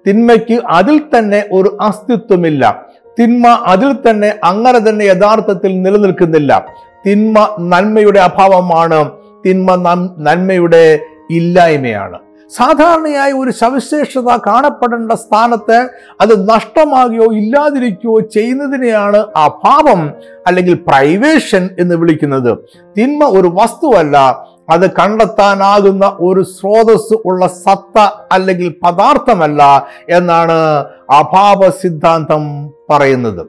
[0.08, 2.86] തിന്മയ്ക്ക് അതിൽ തന്നെ ഒരു അസ്തിത്വമില്ല.
[3.20, 6.66] തിന്മ അതിൽ തന്നെ അങ്ങനെ തന്നെ യഥാർത്ഥത്തിൽ നിലനിൽക്കുന്നില്ല.
[7.08, 9.12] തിന്മ നന്മയുടെ അഭാവമാണ്
[9.46, 9.76] തിന്മ
[10.18, 11.00] നന്മയുടെ
[11.32, 12.20] ഇല്ലായ്മയാണ്.
[12.50, 15.90] സാധാരണയായി ഒരു സവിശേഷത കാണപ്പെടേണ്ട സ്ഥാനത്ത്
[16.22, 20.14] അത് നഷ്ടമാകുകയോ ഇല്ലാതിരിക്കുകയോ ചെയ്യുന്നതിനെയാണ് അഭാവം
[20.48, 22.58] അല്ലെങ്കിൽ പ്രൈവേഷൻ എന്ന് വിളിക്കുന്നത്.
[22.98, 28.00] തിന്മ ഒരു വസ്തുവല്ല അത് കണ്ടെത്താനാകുന്ന ഒരു സ്രോതസ് ഉള്ള സത്ത
[28.32, 33.48] അല്ലെങ്കിൽ പദാർത്ഥമല്ല എന്നാണ് അഭാവ സിദ്ധാന്തം പറയുന്നത്.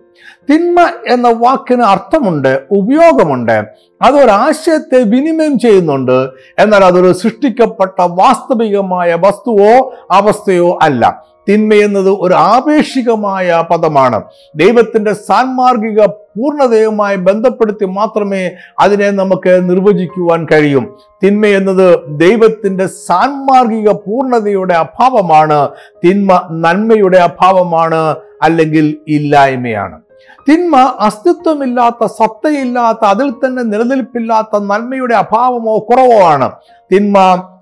[0.51, 3.65] തിന്മ എന്ന വാക്കിന് അർത്ഥമുണ്ട് ഉപയോഗമുണ്ട്.
[4.03, 6.29] അതൊരാശയത്തെ വിനിമയം ചെയ്യുന്നുണ്ട്.
[6.59, 11.25] എന്നാൽ അതൊരു സൃഷ്ടിക്കപ്പെട്ട വാസ്തവികമായ വസ്തുവോ അവസ്ഥയോ അല്ല.
[11.51, 14.23] തിന്മ എന്നത് ഒരു ആപേക്ഷികമായ പദമാണ്.
[14.57, 20.97] ദൈവത്തിന്റെ സാൻമാർഗിക പൂർണതയുമായി ബന്ധപ്പെടുത്തി മാത്രമേ അതിനെ നമുക്ക് നിർവചിക്കുവാൻ കഴിയും.
[21.25, 25.69] തിന്മ എന്നത് ദൈവത്തിന്റെ സാൻമാർഗിക പൂർണതയുടെ അഭാവമാണ്.
[26.05, 30.01] തിന്മ നന്മയുടെ അഭാവമാണ് അല്ലെങ്കിൽ ഇല്ലായ്മയാണ്.
[30.49, 36.53] തിന്മ അസ്തിത്വമില്ലാത്ത സത്തയില്ലാത്ത അതിൽ തന്നെ നിലനിൽപ്പില്ലാത്ത നന്മയുടെ അഭാവമോ കുറവോ ആണ്.
[36.93, 37.19] തിന്മ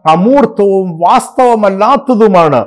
[0.07, 2.64] അമൂർത്തവും വാസ്തവമല്ലാത്തതുമാണ്.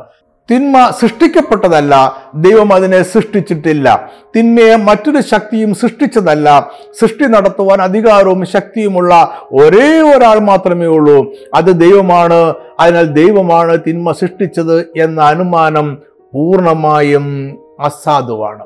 [0.52, 4.12] തിന്മ സൃഷ്ടിക്കപ്പെട്ടതല്ല ദൈവം അതിനെ സൃഷ്ടിച്ചിട്ടില്ല.
[4.36, 6.72] തിന്മയെ മറ്റൊരു ശക്തിയും സൃഷ്ടിച്ചതല്ല.
[7.00, 11.34] സൃഷ്ടി നടത്തുവാൻ അധികാരവും ശക്തിയുമുള്ള ഒരേ ഒരാൾ മാത്രമേ ഉള്ളൂ.
[11.56, 12.54] അത് ദൈവമാണ്.
[12.80, 16.02] അതിനാൽ ദൈവമാണ് തിന്മ സൃഷ്ടിച്ചത് എന്ന അനുമാനം
[16.34, 18.66] പൂർണമായും അസാധുവാണ്.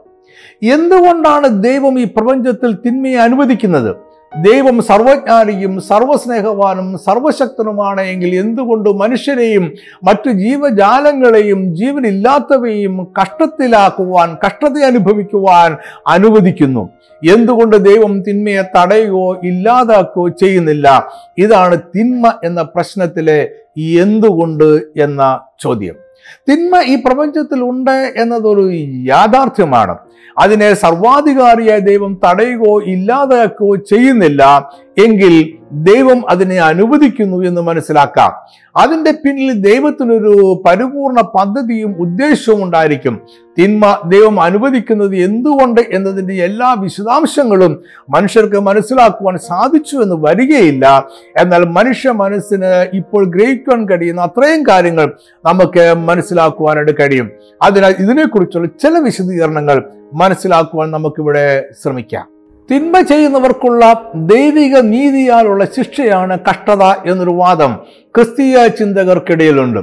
[0.63, 4.04] എന്തുകൊണ്ടാണ് ദൈവം ഈ പ്രപഞ്ചത്തിൽ തിന്മയെ അനുവദിക്കുന്നത്?
[4.43, 9.71] ദൈവം സർവജ്ഞാനിയും സർവസ്നേഹവാനും സർവശക്തനുമാണ് എങ്കിൽ എന്തുകൊണ്ട് മനുഷ്യരെയും
[10.03, 16.89] മറ്റു ജീവജാലങ്ങളെയും ജീവനില്ലാത്തവയും കഷ്ടത്തിലാക്കുവാൻ കഷ്ടത അനുഭവിക്കുവാൻ അനുവദിക്കുന്നു?
[17.33, 21.07] എന്തുകൊണ്ട് ദൈവം തിന്മയെ തടയുകയോ ഇല്ലാതാക്കുകയോ ചെയ്യുന്നില്ല?
[21.37, 26.04] ഇതാണ് തിന്മ എന്ന പ്രശ്നത്തിലെ എന്തുകൊണ്ട് എന്ന ചോദ്യം.
[26.33, 28.71] തിന്മ ഈ പ്രപഞ്ചത്തിൽ ഉണ്ട് എന്നതൊരു
[29.05, 29.97] യാഥാർത്ഥ്യമാണ്.
[30.37, 34.71] അതിനെ സർവാധികാരിയായ ദൈവം തടയുകയോ ഇല്ലാതാക്കുകയോ ചെയ്യുന്നില്ല.
[34.97, 38.31] എങ്കിൽ ദൈവം അതിനെ അനുവദിക്കുന്നു എന്ന് മനസ്സിലാക്കാം.
[38.75, 43.21] അതിന്റെ പിന്നിൽ ദൈവത്തിനൊരു പരിപൂർണ പദ്ധതിയും ഉദ്ദേശവും ഉണ്ടായിരിക്കും.
[43.59, 51.07] തിന്മ ദൈവം അനുവദിക്കുന്നത് എന്തുകൊണ്ട് എന്നതിന്റെ എല്ലാ വിശദാംശങ്ങളും മനുഷ്യർക്ക് മനസ്സിലാക്കുവാൻ സാധിച്ചു എന്ന് വരികയില്ല.
[51.37, 55.13] എന്നാൽ മനുഷ്യ മനസ്സിന് ഇപ്പോൾ ഗ്രഹിക്കുവാൻ കഴിയുന്ന അത്രയും കാര്യങ്ങൾ
[55.45, 57.31] നമുക്ക് മനസ്സിലാക്കുവാനായിട്ട് കഴിയും.
[57.61, 59.83] അതിനാൽ ഇതിനെക്കുറിച്ചുള്ള ചില വിശദീകരണങ്ങൾ
[60.13, 62.34] മനസ്സിലാക്കുവാൻ നമുക്കിവിടെ ശ്രമിക്കാം.
[62.71, 67.79] തിന്മ ചെയ്യുന്നവർക്കുള്ള ദൈവിക നീതിയാലുള്ള ശിക്ഷയാണ് കഷ്ടത എന്നൊരു വാദം
[68.15, 69.79] ക്രിസ്തീയ ചിന്തകർക്കിടയിലുണ്ട്.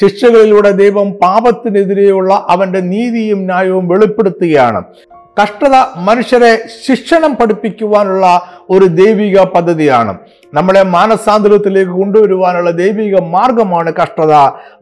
[0.00, 4.82] ശിക്ഷകളിലൂടെ ദൈവം പാപത്തിനെതിരെയുള്ള അവന്റെ നീതിയും ന്യായവും വെളിപ്പെടുത്തുകയാണ്.
[5.42, 10.18] കഷ്ടത മനുഷ്യരെ ശിക്ഷണം പഠിപ്പിക്കുവാനുള്ള ഒരു ദൈവിക പദ്ധതിയാണ്.
[10.54, 14.32] നമ്മളെ മാനസാന്തരത്തിലേക്ക് കൊണ്ടുവരുവാനുള്ള ദൈവിക മാർഗമാണ് കഷ്ടത.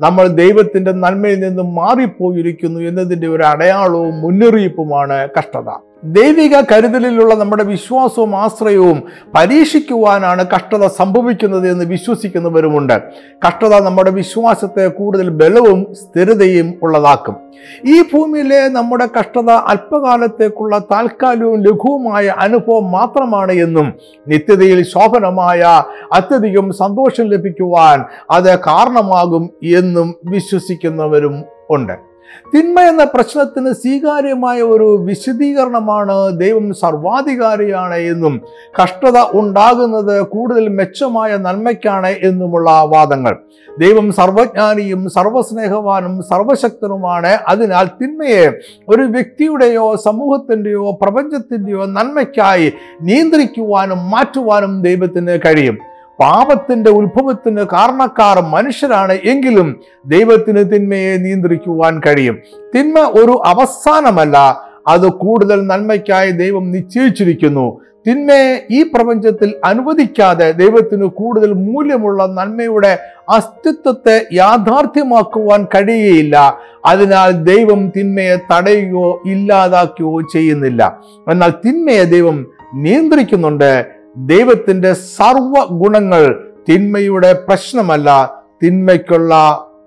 [0.01, 5.92] നമ്മൾ ദൈവത്തിന്റെ നന്മയിൽ നിന്നും മാറിപ്പോയിരിക്കുന്നു എന്നതിന്റെ ഒരു അടയാളവും മുന്നറിയിപ്പുമാണ് കഷ്ടത.
[6.05, 9.03] ദൈവിക കരുതലിലുള്ള നമ്മുടെ വിശ്വാസവും ആശ്രയവും
[9.35, 13.03] പരീക്ഷിക്കുവാനാണ് കഷ്ടത സംഭവിക്കുന്നത് എന്ന് വിശ്വസിക്കുന്നവരുമുണ്ട്.
[13.49, 17.37] കഷ്ടത നമ്മുടെ വിശ്വാസത്തെ കൂടുതൽ ബലവും സ്ഥിരതയും ഉള്ളതാക്കും.
[17.85, 23.93] ഈ ഭൂമിയിലെ നമ്മുടെ കഷ്ടത അല്പകാലത്തേക്കുള്ള താൽക്കാലികവും ലഘുവുമായ അനുഭവം മാത്രമാണ് എന്നും
[24.29, 32.12] നിത്യതയിൽ ശോഭനമായ അത്യധികം സന്തോഷം ലഭിക്കുവാൻ അത് കാരണമാകും എന്നും വിശ്വസിക്കുന്നവരും ഉണ്ട്.
[32.55, 38.41] തിന്മ എന്ന പ്രശ്നത്തിന് സ്വീകാര്യമായ ഒരു വിശദീകരണമാണ് ദൈവം സർവാധികാരിയാണ് എന്നും
[38.83, 43.37] കഷ്ടത ഉണ്ടാകുന്നത് കൂടുതൽ മെച്ചമായ നന്മയ്ക്കാണ് എന്നുമുള്ള വാദങ്ങൾ.
[43.79, 47.39] ദൈവം സർവജ്ഞാനിയും സർവസ്നേഹവാനും സർവശക്തനുമാണ്.
[47.49, 48.53] അതിനാൽ തിന്മയെ
[48.89, 55.92] ഒരു വ്യക്തിയുടെയോ സമൂഹത്തിന്റെയോ പ്രപഞ്ചത്തിന്റെയോ നന്മയ്ക്കായി നിയന്ത്രിക്കുവാനും മാറ്റുവാനും ദൈവത്തിന് കഴിയും.
[56.23, 62.39] പാപത്തിന്റെ ഉത്ഭവത്തിന് കാരണക്കാർ മനുഷ്യരാണ് എങ്കിലും ദൈവത്തിന് തിന്മയെ നിയന്ത്രിക്കുവാൻ കഴിയും.
[62.77, 67.81] തിന്മ ഒരു അവസാനമല്ല അത് കൂടുതൽ നന്മയ്ക്കായി ദൈവം നിശ്ചയിച്ചിരിക്കുന്നു.
[68.07, 76.57] തിന്മയെ ഈ പ്രപഞ്ചത്തിൽ അനുവദിക്കാതെ ദൈവത്തിന് കൂടുതൽ മൂല്യമുള്ള നന്മയുടെ അസ്തിത്വത്തെ യാഥാർത്ഥ്യമാക്കുവാൻ കഴിയുകയില്ല.
[76.87, 80.99] അതിനാൽ ദൈവം തിന്മയെ തടയുകയോ ഇല്ലാതാക്കുകയോ ചെയ്യുന്നില്ല.
[81.31, 84.02] എന്നാൽ തിന്മയെ ദൈവം നിയന്ത്രിക്കുന്നുണ്ട്.
[84.17, 89.35] ദൈവത്തിന്റെ സർവ ഗുണങ്ങൾ തിന്മയുടെ പ്രശ്നമല്ല തിന്മയ്ക്കുള്ള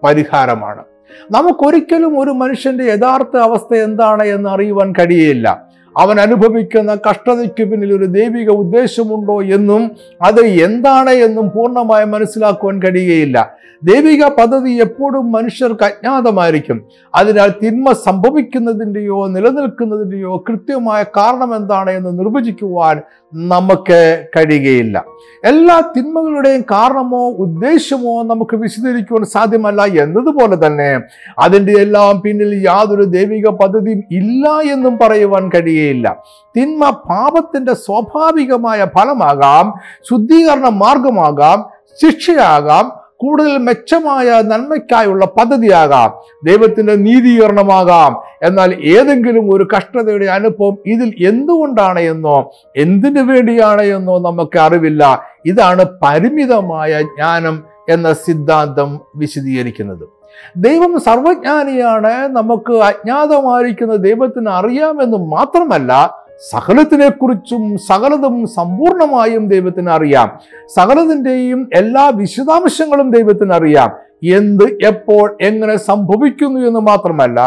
[0.03, 0.83] പരിഹാരമാണ്.
[1.31, 5.64] നമുക്കൊരിക്കലും ഒരു മനുഷ്യന്റെ യഥാർത്ഥ അവസ്ഥ എന്താണ് എന്ന് അറിയുവാൻ കഴിയില്ല
[5.97, 13.55] അവൻ അനുഭവിക്കുന്ന കഷ്ടതയ്ക്ക് പിന്നിൽ ഒരു ദൈവിക ഉദ്ദേശമുണ്ടോ എന്നും അത് എന്താണ് എന്നും പൂർണമായി മനസ്സിലാക്കുവാൻ കഴിയുകയില്ല.
[13.83, 16.83] ദൈവിക പദ്ധതി എപ്പോഴും മനുഷ്യർക്ക് അജ്ഞാതമായിരിക്കും.
[17.15, 23.01] അതിനാൽ തിന്മ സംഭവിക്കുന്നതിന്റെയോ നിലനിൽക്കുന്നതിന്റെയോ കൃത്യമായ കാരണം എന്താണ് എന്ന് നിർവചിക്കുവാൻ
[23.33, 25.05] നമുക്ക് കഴിയുകയില്ല.
[25.45, 30.99] എല്ലാ തിന്മകളുടെയും കാരണമോ ഉദ്ദേശമോ നമുക്ക് വിശദീകരിക്കുവാൻ സാധ്യമല്ല എന്നതുപോലെ തന്നെ
[31.39, 35.49] അതിന്റെ എല്ലാം പിന്നിൽ യാതൊരു ദൈവിക പദ്ധതിയും ഇല്ല എന്നും പറയുവാൻ
[35.85, 36.23] കഴിയുകയില്ല
[36.57, 39.73] തിന്മ പാപത്തിന്റെ സ്വാഭാവികമായ ഫലമാകാം
[40.09, 41.69] ശുദ്ധീകരണ മാർഗമാകാം
[42.01, 46.09] ശിക്ഷയാകാം കൂടുതൽ മെച്ചമായ നന്മയ്ക്കായുള്ള പദ്ധതിയാകാം
[46.43, 48.15] ദൈവത്തിന്റെ നീതീകരണമാകാം.
[48.43, 55.03] എന്നാൽ ഏതെങ്കിലും ഒരു കഷ്ടതയുടെ അനുഭവം ഇതിൽ എന്തുകൊണ്ടാണ് എന്നോ എന്തിനു വേണ്ടിയാണ് എന്നോ നമുക്ക് അറിവില്ല.
[55.45, 60.14] ഇതാണ് പരിമിതമായ ജ്ഞാനം എന്ന സിദ്ധാന്തം വിശദീകരിക്കുന്നത്.
[60.57, 62.27] ദൈവം സർവജ്ഞാനിയാണ്.
[62.27, 70.39] നമുക്ക് അജ്ഞാതമായിരിക്കുന്ന ദൈവത്തിന് അറിയാമെന്ന് മാത്രമല്ല സകലത്തിനെക്കുറിച്ചും സകലതും സമ്പൂർണമായും ദൈവത്തിന് അറിയാം.
[70.75, 73.91] സകലതിന്റെയും എല്ലാ വിശദാംശങ്ങളും ദൈവത്തിന് അറിയാം.
[74.23, 77.39] എന്ത് എപ്പോൾ എങ്ങനെ സംഭവിക്കുന്നു എന്ന് മാത്രമല്ല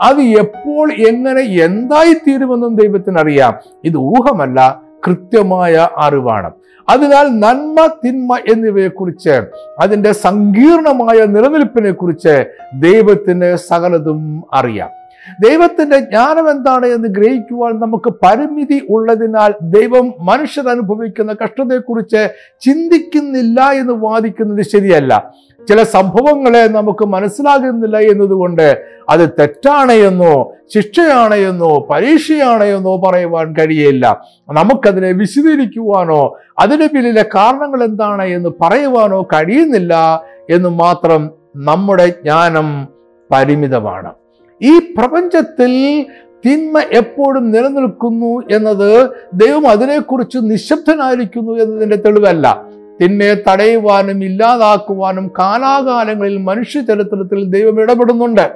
[0.00, 3.54] അത് എപ്പോൾ എങ്ങനെ എന്തായിത്തീരുമെന്നും ദൈവത്തിന് അറിയാം.
[3.84, 6.50] ഇത് ഊഹമല്ല കൃത്യമായ അറിവാണ്.
[6.88, 9.42] അതിനാൽ നന്മ തിന്മ എന്നിവയെക്കുറിച്ച്
[9.80, 14.90] അതിന്റെ സങ്കീർണമായ നിലനിൽപ്പിനെ കുറിച്ച് ദൈവത്തിന് സകലതും അറിയാം.
[15.40, 22.28] ദൈവത്തിന്റെ ജ്ഞാനം എന്താണ് എന്ന് ഗ്രഹിക്കുവാൻ നമുക്ക് പരിമിതി ഉള്ളതിനാൽ ദൈവം മനുഷ്യർ അനുഭവിക്കുന്ന കഷ്ടതയെക്കുറിച്ച്
[22.60, 25.34] ചിന്തിക്കുന്നില്ല എന്ന് വാദിക്കുന്നത് ശരിയല്ല.
[25.68, 34.22] ചില സംഭവങ്ങളെ നമുക്ക് മനസ്സിലാകുന്നില്ല എന്നതുകൊണ്ട് അത് തെറ്റാണ് എന്നോ ശിക്ഷയാണ് എന്നോ പരീക്ഷയാണ് എന്നോ പറയുവാൻ കഴിയില്ല.
[34.48, 42.88] നമുക്കതിനെ വിശദീകരിക്കുവാനോ അതിന് പിന്നിലെ കാരണങ്ങൾ എന്താണ് എന്ന് പറയുവാനോ കഴിയുന്നില്ല എന്ന് മാത്രം നമ്മുടെ ജ്ഞാനം
[43.30, 44.12] പരിമിതമാണ്.
[44.62, 46.04] ഈ പ്രപഞ്ചത്തിൽ
[46.46, 52.64] തിന്മ എപ്പോഴും നിലനിൽക്കുന്നു എന്നത് ദൈവം അതിനെക്കുറിച്ച് നിശബ്ദനായിരിക്കുന്നു എന്നതിന്റെ തെളിവല്ല.
[53.02, 58.46] തിന്മയെ തടയുവാനും ഇല്ലാതാക്കുവാനും കാലാകാലങ്ങളിൽ മനുഷ്യ ചരിത്രത്തിൽ ദൈവം ഇടപെടുന്നുണ്ട്.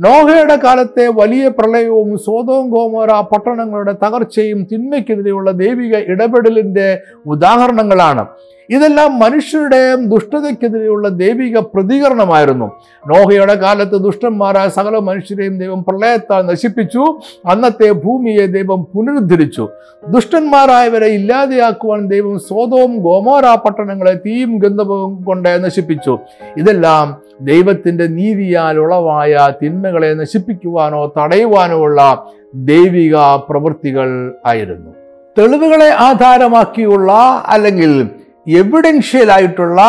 [0.00, 8.26] നോഹയുടെ കാലത്തെ വലിയ പ്രളയവും സോതവും ഗോമോര പട്ടണങ്ങളുടെ തകർച്ചയും തിന്മയ്ക്കെതിരെയുള്ള ദൈവിക ഇടപെടലിന്റെ ഉദാഹരണങ്ങളാണ്.
[8.70, 12.72] ഇതെല്ലാം മനുഷ്യരുടെ ദുഷ്ടതയ്ക്കെതിരെയുള്ള ദൈവിക പ്രതികരണമായിരുന്നു.
[13.08, 17.20] നോഹയുടെ കാലത്ത് ദുഷ്ടന്മാരായ സകല മനുഷ്യരെയും ദൈവം പ്രളയത്താൽ നശിപ്പിച്ചു.
[17.46, 19.68] അന്നത്തെ ഭൂമിയെ ദൈവം പുനരുദ്ധരിച്ചു.
[20.08, 26.18] ദുഷ്ടന്മാരായവരെ ഇല്ലാതെയാക്കുവാൻ ദൈവം സ്വതവും ഗോമോര പട്ടണങ്ങളെ തീയും ഗന്ധവും കൊണ്ട് നശിപ്പിച്ചു.
[26.56, 33.16] ഇതെല്ലാം ദൈവത്തിന്റെ നീതിയാൽ ഉളവായ തിന്മകളെ നശിപ്പിക്കുവാനോ തടയുവാനോ ഉള്ള ദൈവിക
[33.48, 34.90] പ്രവൃത്തികൾ ആയിരുന്നു.
[35.38, 37.12] തെളിവുകളെ ആധാരമാക്കിയുള്ള
[37.46, 38.10] അല്ലെങ്കിൽ
[38.48, 39.80] എവിഡൻഷ്യലായിട്ടുള്ള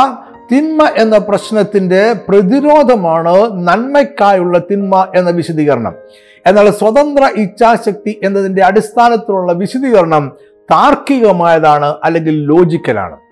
[0.52, 5.94] തിന്മ എന്ന പ്രശ്നത്തിന്റെ പ്രതിരോധമാണ് നന്മയ്ക്കായുള്ള തിന്മ എന്ന വിശദീകരണം.
[6.46, 10.32] എന്നാൽ സ്വതന്ത്ര ഇച്ഛാശക്തി എന്നതിന്റെ അടിസ്ഥാനത്തിലുള്ള വിശദീകരണം
[10.72, 13.25] താർക്കികമായതാണ് അല്ലെങ്കിൽ ലോജിക്കലാണ്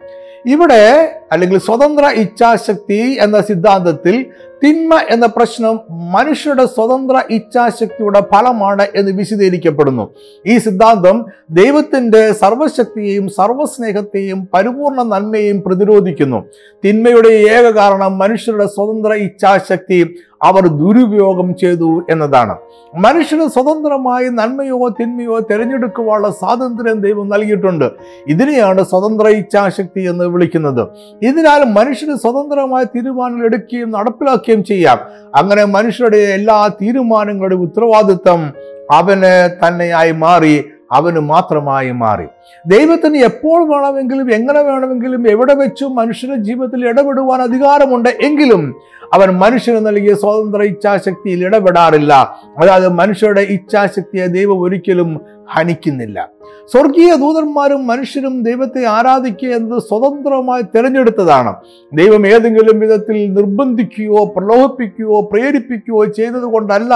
[0.45, 4.25] ഇവിടെ അല്ലെങ്കിൽ സ്വതന്ത്ര ഇച്ഛാശക്തി എന്ന സിദ്ധാന്തത്തിൽ
[4.63, 10.09] തിന്മ എന്ന പ്രശ്നം മനുഷ്യരുടെ സ്വതന്ത്ര ഇച്ഛാശക്തിയുടെ ഫലമാണ് എന്ന് വിശദീകരിക്കപ്പെടുന്നു.
[10.47, 16.43] ഈ സിദ്ധാന്തം ദൈവത്തിന്റെ സർവശക്തിയെയും സർവസ്നേഹത്തെയും പരിപൂർണ നന്മയെയും പ്രതിരോധിക്കുന്നു.
[16.85, 22.55] തിന്മയുടെ ഏക കാരണം മനുഷ്യരുടെ സ്വതന്ത്ര ഇച്ഛാശക്തി അവർ ദുരുപയോഗം ചെയ്തു എന്നതാണ്.
[22.95, 27.91] മനുഷ്യന് സ്വതന്ത്രമായി നന്മയോ തിന്മയോ തിരഞ്ഞെടുക്കുവാനുള്ള സ്വാതന്ത്ര്യം ദൈവം നൽകിയിട്ടുണ്ട്.
[28.27, 30.87] ഇതിനെയാണ് സ്വതന്ത്ര ഇച്ഛാശക്തി എന്ന് വിളിക്കുന്നത്.
[31.21, 34.99] ഇതിനാൽ മനുഷ്യന് സ്വതന്ത്രമായ തീരുമാനങ്ങൾ എടുക്കുകയും നടപ്പിലാക്കുകയും ചെയ്യാം.
[35.35, 38.53] അങ്ങനെ മനുഷ്യരുടെ എല്ലാ തീരുമാനങ്ങളുടെ ഉത്തരവാദിത്തം
[38.91, 42.25] അവന് തന്നെയായി മാറി അവന് മാത്രമായി മാറി.
[42.65, 48.75] ദൈവത്തിന് എപ്പോൾ വേണമെങ്കിലും എങ്ങനെ വേണമെങ്കിലും എവിടെ വെച്ചും മനുഷ്യന്റെ ജീവിതത്തിൽ ഇടപെടുവാൻ അധികാരമുണ്ട് എങ്കിലും
[49.13, 52.13] അവൻ മനുഷ്യന് നൽകിയ സ്വതന്ത്ര ഇച്ഛാശക്തിയിൽ ഇടപെടാറില്ല.
[52.57, 56.29] അതായത് മനുഷ്യരുടെ ഇച്ഛാശക്തിയെ ദൈവം ഒരിക്കലും ഹനിക്കുന്നില്ല.
[56.71, 61.55] സ്വർഗീയ ദൂതന്മാരും മനുഷ്യരും ദൈവത്തെ ആരാധിക്കുക എന്നത് സ്വതന്ത്രമായി തിരഞ്ഞെടുത്തതാണ്.
[61.93, 66.93] ദൈവം ഏതെങ്കിലും വിധത്തിൽ നിർബന്ധിക്കുകയോ പ്രലോഭിപ്പിക്കുകയോ പ്രേരിപ്പിക്കുകയോ ചെയ്തത് കൊണ്ടല്ല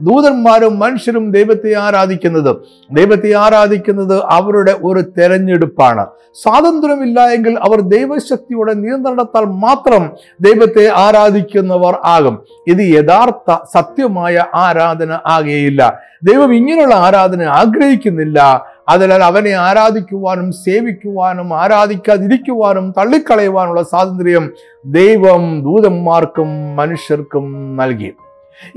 [0.00, 2.56] ദൂതന്മാരും മനുഷ്യരും ദൈവത്തെ ആരാധിക്കുന്നത്.
[2.92, 6.06] ദൈവത്തെ ആരാധിക്കുന്നത് അവരുടെ ഒരു തെരഞ്ഞെടുപ്പാണ്.
[6.42, 12.38] സ്വാതന്ത്ര്യമില്ല എങ്കിൽ അവർ ദൈവശക്തിയുടെ നിയന്ത്രണത്താൽ മാത്രം ദൈവത്തെ ആരാധിക്കുന്നവർ ആകും.
[12.66, 16.00] ഇത് യഥാർത്ഥ സത്യമായ ആരാധന ആകെയില്ല.
[16.24, 18.66] ദൈവം ഇങ്ങനെയുള്ള ആരാധന ആഗ്രഹിക്കുന്നില്ല.
[18.88, 24.52] അതിനാൽ അവനെ ആരാധിക്കുവാനും സേവിക്കുവാനും ആരാധിക്കാതിരിക്കുവാനും തള്ളിക്കളയുവാനുള്ള സ്വാതന്ത്ര്യം
[24.86, 28.12] ദൈവം ദൂതന്മാർക്കും മനുഷ്യർക്കും നൽകി.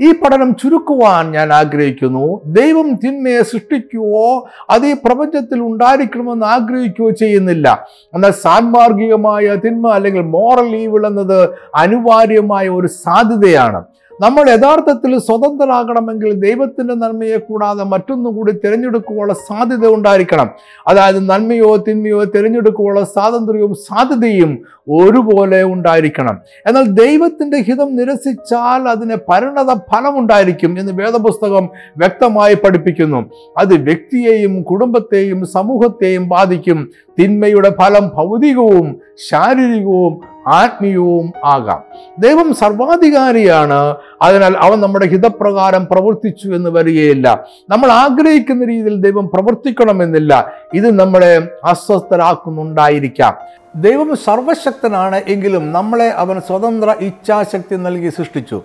[0.00, 2.40] ഈ പഠനം ചുരുക്കുവാൻ ഞാൻ ആഗ്രഹിക്കുന്നു.
[2.46, 7.86] ദൈവം തിന്മയെ സൃഷ്ടിക്കുവോ അത് ഈ പ്രപഞ്ചത്തിൽ ഉണ്ടായിരിക്കണമെന്ന് ആഗ്രഹിക്കുകയോ ചെയ്യുന്നില്ല.
[8.14, 13.84] എന്നാൽ സാൻമാർഗികമായ തിന്മ അല്ലെങ്കിൽ മോറൽ ഈവിൾ എന്നത് അനിവാര്യമായ ഒരു സാധ്യതയാണ്.
[14.20, 20.50] നമ്മൾ യഥാർത്ഥത്തിൽ സ്വതന്ത്രരാകണമെങ്കിൽ ദൈവത്തിന്റെ നന്മയെ കൂടാതെ മറ്റൊന്നും കൂടി തിരഞ്ഞെടുക്കുവാനുള്ള സാധ്യത ഉണ്ടായിരിക്കണം.
[20.86, 24.58] അതായത് നന്മയോ തിന്മയോ തിരഞ്ഞെടുക്കുവാനുള്ള സ്വാതന്ത്ര്യവും സാധ്യതയും
[24.90, 26.38] ഒരുപോലെ ഉണ്ടായിരിക്കണം.
[26.66, 33.30] എന്നാൽ ദൈവത്തിന്റെ ഹിതം നിരസിച്ചാൽ അതിന് പരിണത ഫലം ഉണ്ടായിരിക്കും എന്ന് വേദപുസ്തകം വ്യക്തമായി പഠിപ്പിക്കുന്നു.
[33.58, 36.88] അത് വ്യക്തിയെയും കുടുംബത്തെയും സമൂഹത്തെയും ബാധിക്കും.
[37.20, 41.82] തിന്മയുടെ ഫലം ഭൗതികവും ശാരീരികവും ആത്മീയവും ആകാം.
[42.18, 43.94] ദൈവം സർവാധികാരിയാണ്.
[44.22, 47.44] അതിനാൽ അവൻ നമ്മുടെ ഹിതപ്രകാരം പ്രവർത്തിച്ചു എന്ന് വരികയില്ല.
[47.70, 50.52] നമ്മൾ ആഗ്രഹിക്കുന്ന രീതിയിൽ ദൈവം പ്രവർത്തിക്കണമെന്നില്ല.
[50.74, 53.34] ഇത് നമ്മളെ അസ്വസ്ഥരാക്കുന്നുണ്ടായിരിക്കാം.
[53.76, 58.62] ദൈവം സർവശക്തനാണ് എങ്കിലും നമ്മളെ അവൻ സ്വതന്ത്ര ഇച്ഛാശക്തി നൽകി സൃഷ്ടിച്ചു.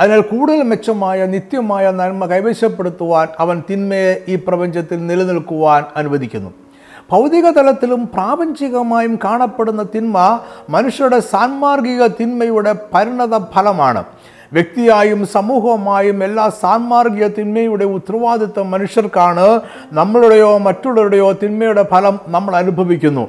[0.00, 6.50] അതിനാൽ കൂടുതൽ മെച്ചമായ നിത്യമായ നന്മ കൈവശപ്പെടുത്തുവാൻ അവൻ തിന്മയെ ഈ പ്രപഞ്ചത്തിൽ നിലനിൽക്കുവാൻ അനുവദിക്കുന്നു.
[7.10, 10.40] ഭൗതിക തലത്തിലും പ്രാപഞ്ചികമായും കാണപ്പെടുന്ന തിന്മ
[10.70, 14.04] മനുഷ്യരുടെ സാൻമാർഗിക തിന്മയുടെ പരിണത ഫലമാണ്.
[14.52, 19.60] വ്യക്തിയായും സമൂഹമായും എല്ലാ സാൻമാർഗിക തിന്മയുടെ ഉത്തരവാദിത്വം മനുഷ്യർക്കാണ്.
[19.92, 23.28] നമ്മളുടെയോ മറ്റുള്ളവരുടെയോ തിന്മയുടെ ഫലം നമ്മൾ അനുഭവിക്കുന്നു.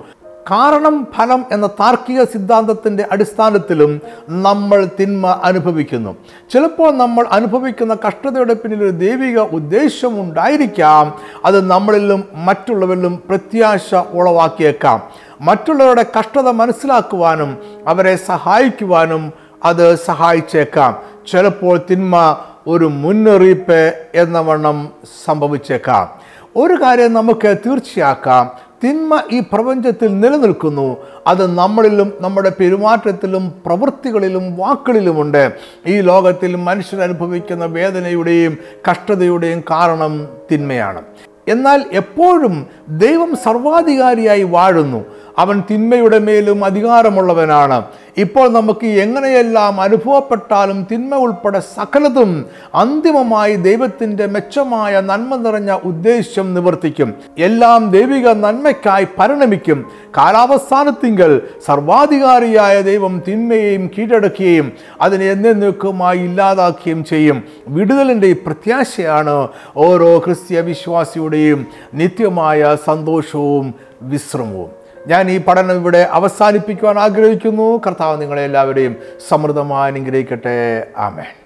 [0.52, 6.16] കാരണം ഫലം എന്ന താർക്കിക സിദ്ധാന്തത്തിന്റെ അടിസ്ഥാനത്തിലും നമ്മൾ തിന്മ അനുഭവിക്കുന്നു.
[6.54, 15.02] ചിലപ്പോൾ നമ്മൾ അനുഭവിക്കുന്ന കഷ്ടതയുടെ പിന്നിൽ ഒരു ദൈവിക ഉദ്ദേശം ഉണ്ടായിരിക്കാം അത് നമ്മളിലും മറ്റുള്ളവരിലും പ്രത്യാശ ഉളവാക്കിയേക്കാം.
[15.42, 19.34] മറ്റുള്ളവരുടെ കഷ്ടത മനസ്സിലാക്കുവാനും അവരെ സഹായിക്കുവാനും
[19.66, 20.98] അത് സഹായിച്ചേക്കാം.
[21.32, 24.90] ചിലപ്പോൾ തിന്മ ഒരു മുന്നറിയിപ്പ് എന്ന വണ്ണം
[25.26, 26.10] സംഭവിച്ചേക്കാം.
[26.56, 28.52] ഒരു കാര്യം നമുക്ക് തീർച്ചയാക്കാം.
[28.84, 30.98] തിന്മ ഈ പ്രപഞ്ചത്തിൽ നിലനിൽക്കുന്നു.
[31.28, 35.54] അത് നമ്മളിലും നമ്മുടെ പെരുമാറ്റത്തിലും പ്രവൃത്തികളിലും വാക്കുകളിലുമുണ്ട്.
[35.88, 38.58] ഈ ലോകത്തിൽ മനുഷ്യർ അനുഭവിക്കുന്ന വേദനയുടെയും
[38.92, 41.02] കഷ്ടതയുടെയും കാരണം തിന്മയാണ്.
[41.48, 45.06] എന്നാൽ എപ്പോഴും ദൈവം സർവാധികാരിയായി വാഴുന്നു.
[45.38, 47.84] അവൻ തിന്മയുടെ മേലും അധികാരമുള്ളവനാണ്.
[48.18, 52.46] ഇപ്പോൾ നമുക്ക് എങ്ങനെയെല്ലാം അനുഭവപ്പെട്ടാലും തിന്മ ഉൾപ്പെടെ സകലതും
[52.76, 57.14] അന്തിമമായി ദൈവത്തിന്റെ മെച്ചമായ നന്മ നിറഞ്ഞ ഉദ്ദേശ്യം നിവർത്തിക്കും.
[57.38, 59.92] എല്ലാം ദൈവിക നന്മയ്ക്കായി പരിണമിക്കും.
[60.18, 64.72] കാലാവസ്ഥാനത്തിങ്കൽ സർവാധികാരിയായ ദൈവം തിന്മയെയും കീഴടക്കുകയും
[65.02, 67.44] അതിനെ എന്നേക്കുമായി ഇല്ലാതാക്കുകയും ചെയ്യും.
[67.68, 74.85] വിടുതലിന്റെ പ്രത്യാശയാണ് ഓരോ ക്രിസ്ത്യ വിശ്വാസിയുടെയും നിത്യമായ സന്തോഷവും വിശ്രമവും.
[75.08, 77.82] ഞാൻ ഈ പഠനം ഇവിടെ അവസാനിപ്പിക്കുവാൻ ആഗ്രഹിക്കുന്നു.
[77.88, 78.96] കർത്താവ് നിങ്ങളെ എല്ലാവരെയും
[79.28, 80.88] സമൃദ്ധമായി അനുഗ്രഹിക്കട്ടെ.
[80.98, 81.45] ആമേൻ.